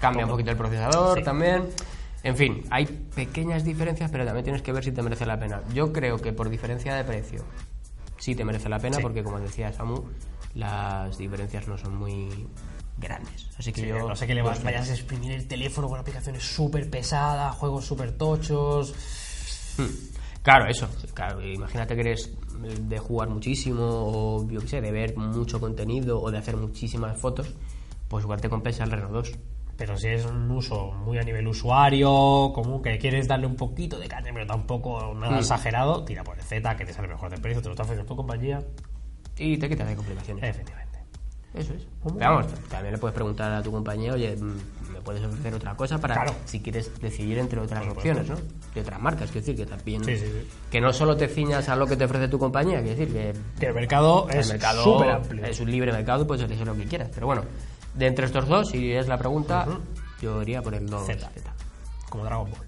Cambia 0.00 0.24
un 0.24 0.30
poquito 0.30 0.50
el 0.50 0.56
procesador 0.56 1.18
Sí. 1.18 1.24
también. 1.24 1.68
En 2.24 2.36
fin, 2.36 2.62
hay 2.70 2.86
pequeñas 2.86 3.64
diferencias, 3.64 4.10
pero 4.10 4.24
también 4.24 4.44
tienes 4.44 4.62
que 4.62 4.72
ver 4.72 4.82
si 4.84 4.92
te 4.92 5.02
merece 5.02 5.26
la 5.26 5.38
pena. 5.38 5.60
Yo 5.74 5.92
creo 5.92 6.18
que 6.18 6.32
por 6.32 6.48
diferencia 6.50 6.94
de 6.94 7.04
precio 7.04 7.44
sí 8.18 8.34
te 8.34 8.44
merece 8.44 8.68
la 8.68 8.78
pena, 8.78 8.96
Sí. 8.96 9.02
porque 9.02 9.22
como 9.24 9.38
decía 9.40 9.72
Samu, 9.72 10.02
las 10.54 11.18
diferencias 11.18 11.66
no 11.68 11.78
son 11.78 11.96
muy 11.96 12.46
grandes. 13.02 13.46
Así 13.58 13.72
que 13.72 13.82
Sí, 13.82 13.86
yo. 13.88 14.08
no 14.08 14.16
sé 14.16 14.26
que 14.26 14.34
le 14.34 14.42
vas- 14.42 14.62
vayas 14.62 14.88
a 14.88 14.94
exprimir 14.94 15.32
el 15.32 15.46
teléfono 15.46 15.88
con 15.88 15.98
aplicaciones 15.98 16.42
súper 16.42 16.88
pesadas, 16.88 17.54
juegos 17.56 17.84
súper 17.84 18.12
tochos. 18.12 18.94
Hmm. 19.76 19.84
Claro, 20.42 20.66
eso. 20.68 20.88
Claro, 21.14 21.40
imagínate 21.46 21.94
que 21.94 22.00
eres 22.00 22.30
de 22.80 22.98
jugar 22.98 23.28
muchísimo 23.28 23.82
o 23.84 24.48
yo 24.48 24.60
qué 24.60 24.68
sé, 24.68 24.80
de 24.80 24.90
ver 24.90 25.16
mucho 25.16 25.60
contenido 25.60 26.20
o 26.20 26.30
de 26.30 26.38
hacer 26.38 26.56
muchísimas 26.56 27.18
fotos, 27.20 27.54
pues 28.08 28.24
igual 28.24 28.40
te 28.40 28.48
compensa 28.48 28.84
el 28.84 28.90
Reno 28.90 29.08
2. 29.10 29.32
Pero 29.76 29.96
si 29.96 30.08
es 30.08 30.24
un 30.26 30.50
uso 30.50 30.92
muy 30.92 31.18
a 31.18 31.22
nivel 31.22 31.46
usuario, 31.48 32.52
como 32.54 32.82
que 32.82 32.98
quieres 32.98 33.26
darle 33.26 33.46
un 33.46 33.56
poquito 33.56 33.98
de 33.98 34.06
caña, 34.08 34.30
pero 34.34 34.46
tampoco 34.46 35.14
nada 35.14 35.36
Mm. 35.36 35.38
exagerado, 35.38 36.04
tira 36.04 36.22
por 36.24 36.36
el 36.38 36.44
Z, 36.44 36.76
que 36.76 36.84
te 36.84 36.92
sale 36.92 37.08
mejor 37.08 37.30
de 37.30 37.38
precio, 37.38 37.62
te 37.62 37.68
lo 37.68 37.72
está 37.74 37.84
ofreciendo 37.84 38.08
tu 38.08 38.16
compañía. 38.16 38.62
Y 39.38 39.56
te 39.56 39.68
quitas 39.68 39.88
de 39.88 39.96
complicaciones. 39.96 40.44
Efectivamente. 40.44 40.91
Eso 41.54 41.74
es. 41.74 41.82
Pero 42.02 42.16
vamos, 42.18 42.46
también 42.70 42.92
le 42.94 42.98
puedes 42.98 43.14
preguntar 43.14 43.52
a 43.52 43.62
tu 43.62 43.70
compañía, 43.70 44.14
oye, 44.14 44.36
¿me 44.36 45.00
puedes 45.02 45.22
ofrecer 45.24 45.52
otra 45.54 45.74
cosa 45.76 45.98
para 45.98 46.14
Claro. 46.14 46.34
si 46.46 46.60
quieres 46.60 46.90
decidir 47.00 47.38
entre 47.38 47.60
otras 47.60 47.86
opciones, 47.88 48.28
¿no? 48.28 48.36
De 48.74 48.80
otras 48.80 49.00
marcas, 49.00 49.30
quiero 49.30 49.46
decir, 49.46 49.56
que 49.56 49.66
también. 49.66 50.02
Sí, 50.04 50.16
sí, 50.16 50.26
sí. 50.26 50.48
Que 50.70 50.80
no 50.80 50.92
solo 50.92 51.14
te 51.16 51.28
ciñas 51.28 51.68
a 51.68 51.76
lo 51.76 51.86
que 51.86 51.96
te 51.96 52.04
ofrece 52.04 52.28
tu 52.28 52.38
compañía, 52.38 52.80
quiero 52.82 52.96
decir, 52.98 53.12
que 53.12 53.32
Que 53.60 53.66
el 53.66 53.74
mercado 53.74 54.26
el 54.30 54.38
es 54.38 54.48
mercado 54.48 54.82
súper 54.82 55.10
amplio. 55.10 55.44
es 55.44 55.60
un 55.60 55.70
libre 55.70 55.92
mercado 55.92 56.22
y 56.22 56.26
puedes 56.26 56.42
elegir 56.44 56.66
lo 56.66 56.74
que 56.74 56.84
quieras. 56.86 57.10
Pero 57.14 57.26
bueno, 57.26 57.42
de 57.94 58.06
entre 58.06 58.24
estos 58.26 58.48
dos, 58.48 58.68
si 58.70 58.92
es 58.92 59.06
la 59.08 59.18
pregunta, 59.18 59.66
yo 60.22 60.40
iría 60.40 60.62
por 60.62 60.74
el 60.74 60.88
2 60.88 61.04
Z. 61.06 61.28
Z. 61.34 61.52
Como 62.08 62.24
Dragon 62.24 62.50
Ball. 62.50 62.66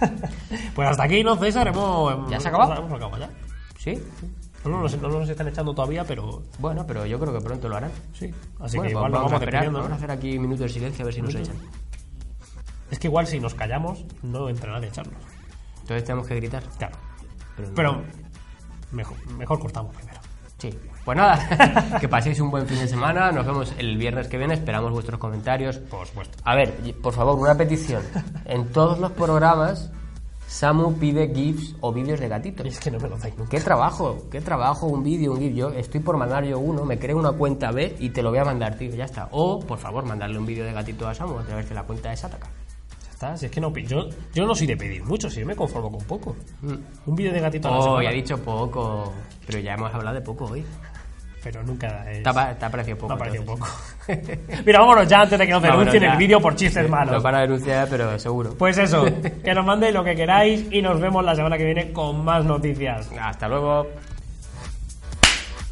pues 0.74 0.88
hasta 0.88 1.02
aquí, 1.02 1.24
¿no, 1.24 1.36
César? 1.36 1.66
Hemos, 1.68 2.30
¿Ya 2.30 2.38
se 2.38 2.48
ha 2.48 2.50
acabado? 2.50 2.74
Hemos 2.84 2.92
acabado 2.92 3.18
ya. 3.18 3.30
¿Sí? 3.78 4.00
No 4.68 4.86
no 5.08 5.18
nos 5.20 5.28
están 5.28 5.48
echando 5.48 5.74
todavía, 5.74 6.04
pero 6.04 6.42
Bueno, 6.58 6.86
pero 6.86 7.06
yo 7.06 7.18
creo 7.18 7.32
que 7.32 7.40
pronto 7.40 7.68
lo 7.68 7.76
harán. 7.76 7.90
sí. 8.12 8.26
Así 8.26 8.34
Bueno, 8.58 8.68
que 8.76 8.78
pues 8.80 8.90
igual 8.92 9.12
vamos, 9.12 9.12
vamos 9.12 9.32
a 9.32 9.34
esperar, 9.36 9.52
despidiendo, 9.62 9.78
vamos 9.78 9.88
¿no? 9.90 9.94
a 9.94 9.96
hacer 9.98 10.10
aquí 10.10 10.38
minutos 10.38 10.60
de 10.60 10.68
silencio 10.68 11.02
a 11.02 11.06
ver 11.06 11.14
si 11.14 11.22
nos 11.22 11.34
echan. 11.34 11.56
Es 12.90 12.98
que 12.98 13.06
igual 13.08 13.26
si 13.26 13.38
nos 13.40 13.54
callamos, 13.54 14.04
no 14.22 14.48
entra 14.48 14.72
nadie 14.72 14.86
a 14.86 14.90
echarnos. 14.90 15.20
Entonces 15.82 16.04
tenemos 16.04 16.26
que 16.26 16.34
gritar. 16.36 16.62
Claro. 16.78 16.96
Pero 17.74 18.02
mejor, 18.92 19.16
mejor 19.36 19.58
cortamos 19.58 19.94
primero. 19.94 20.18
Sí. 20.58 20.76
Pues 21.04 21.16
nada, 21.16 21.98
que 22.00 22.08
paséis 22.08 22.40
un 22.40 22.50
buen 22.50 22.66
fin 22.66 22.78
de 22.78 22.88
semana. 22.88 23.30
Nos 23.32 23.46
vemos 23.46 23.72
el 23.78 23.96
viernes 23.96 24.28
que 24.28 24.36
viene. 24.38 24.54
Esperamos 24.54 24.92
vuestros 24.92 25.18
comentarios. 25.18 25.78
Por 25.78 26.06
supuesto. 26.06 26.36
A 26.44 26.54
ver, 26.54 26.74
por 27.02 27.14
favor, 27.14 27.38
una 27.38 27.54
petición. 27.56 28.02
En 28.44 28.68
todos 28.72 28.98
los 28.98 29.12
programas, 29.12 29.90
Samu 30.48 30.94
pide 30.94 31.30
GIFs 31.34 31.76
o 31.82 31.92
vídeos 31.92 32.18
de 32.20 32.26
gatitos. 32.26 32.64
Y 32.64 32.70
es 32.70 32.80
que 32.80 32.90
no 32.90 32.98
me 32.98 33.08
lo 33.08 33.18
dais 33.18 33.36
nunca. 33.36 33.50
¿Qué 33.50 33.60
trabajo? 33.60 34.16
¿Qué 34.30 34.40
trabajo? 34.40 34.86
Un 34.86 35.04
vídeo, 35.04 35.32
un 35.32 35.38
GIF. 35.40 35.54
Yo 35.54 35.68
estoy 35.70 36.00
por 36.00 36.16
mandar 36.16 36.42
yo 36.44 36.58
uno, 36.58 36.86
me 36.86 36.98
creo 36.98 37.18
una 37.18 37.32
cuenta 37.32 37.70
B 37.70 37.96
y 37.98 38.08
te 38.10 38.22
lo 38.22 38.30
voy 38.30 38.38
a 38.38 38.44
mandar, 38.46 38.76
tío. 38.78 38.90
Ya 38.94 39.04
está. 39.04 39.28
O, 39.32 39.60
por 39.60 39.78
favor, 39.78 40.04
mandarle 40.06 40.38
un 40.38 40.46
vídeo 40.46 40.64
de 40.64 40.72
gatito 40.72 41.06
a 41.06 41.14
Samu 41.14 41.38
a 41.38 41.42
través 41.44 41.68
de 41.68 41.74
la 41.74 41.82
cuenta 41.82 42.08
de 42.08 42.16
Sataka. 42.16 42.48
Ya 42.48 43.10
está, 43.10 43.36
si 43.36 43.46
es 43.46 43.52
que 43.52 43.60
no 43.60 43.76
yo, 43.76 44.08
yo 44.32 44.46
no 44.46 44.54
soy 44.54 44.66
de 44.68 44.76
pedir 44.76 45.04
mucho, 45.04 45.28
si 45.28 45.40
yo 45.40 45.46
me 45.46 45.54
conformo 45.54 45.92
con 45.92 46.02
poco. 46.06 46.34
Un 47.04 47.14
vídeo 47.14 47.32
de 47.32 47.40
gatito 47.40 47.68
a 47.68 47.70
la 47.72 47.78
Oh, 47.78 47.82
semana, 47.82 48.04
ya 48.04 48.10
he 48.10 48.14
dicho 48.14 48.38
poco. 48.38 49.12
Pero 49.46 49.58
ya 49.58 49.74
hemos 49.74 49.92
hablado 49.92 50.14
de 50.14 50.22
poco 50.22 50.46
hoy. 50.46 50.64
Pero 51.42 51.62
nunca 51.62 52.10
es... 52.10 52.22
Te 52.22 52.28
ha, 52.28 52.32
pa- 52.32 52.54
te 52.54 52.64
ha 52.64 52.70
parecido 52.70 52.96
poco. 52.98 53.08
me 53.08 53.14
ha 53.14 53.18
parecido 53.18 53.44
poco. 53.44 53.68
Mira, 54.66 54.80
vámonos 54.80 55.06
ya 55.08 55.20
antes 55.22 55.38
de 55.38 55.46
que 55.46 55.52
nos 55.52 55.62
denuncien 55.62 56.02
el 56.04 56.16
vídeo 56.16 56.40
por 56.40 56.54
chistes 56.56 56.88
malos. 56.88 57.12
Nos 57.14 57.22
van 57.22 57.34
a 57.36 57.40
denunciar, 57.40 57.88
pero 57.88 58.18
seguro. 58.18 58.54
Pues 58.58 58.78
eso, 58.78 59.04
que 59.44 59.54
nos 59.54 59.64
mandéis 59.64 59.94
lo 59.94 60.02
que 60.04 60.14
queráis 60.16 60.66
y 60.70 60.82
nos 60.82 61.00
vemos 61.00 61.24
la 61.24 61.34
semana 61.34 61.56
que 61.56 61.64
viene 61.64 61.92
con 61.92 62.24
más 62.24 62.44
noticias. 62.44 63.08
Hasta 63.20 63.48
luego. 63.48 63.86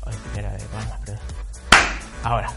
Ay. 0.04 0.14
Ahora. 2.22 2.50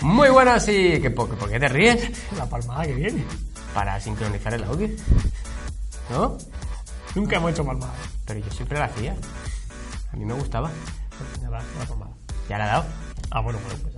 Muy 0.00 0.28
buenas 0.28 0.68
y... 0.68 1.00
¿qué, 1.00 1.10
por, 1.10 1.28
¿Por 1.36 1.50
qué 1.50 1.58
te 1.58 1.68
ríes? 1.68 2.10
La 2.36 2.46
palmada 2.46 2.84
que 2.84 2.92
viene. 2.94 3.24
Para 3.72 3.98
sincronizar 4.00 4.52
el 4.54 4.64
audio. 4.64 4.88
¿No? 6.10 6.36
Nunca 7.14 7.36
hemos 7.36 7.52
hecho 7.52 7.64
palmada. 7.64 7.92
Pero 8.26 8.40
yo 8.40 8.50
siempre 8.50 8.78
la 8.78 8.84
hacía. 8.86 9.14
A 10.12 10.16
mí 10.16 10.24
me 10.24 10.34
gustaba. 10.34 10.70
Ya 11.40 11.50
la 11.50 11.86
palmada. 11.86 12.12
¿Ya 12.48 12.58
la 12.58 12.64
ha 12.64 12.66
dado? 12.68 12.84
Ah, 13.30 13.40
bueno, 13.40 13.58
bueno, 13.64 13.78
pues. 13.82 13.93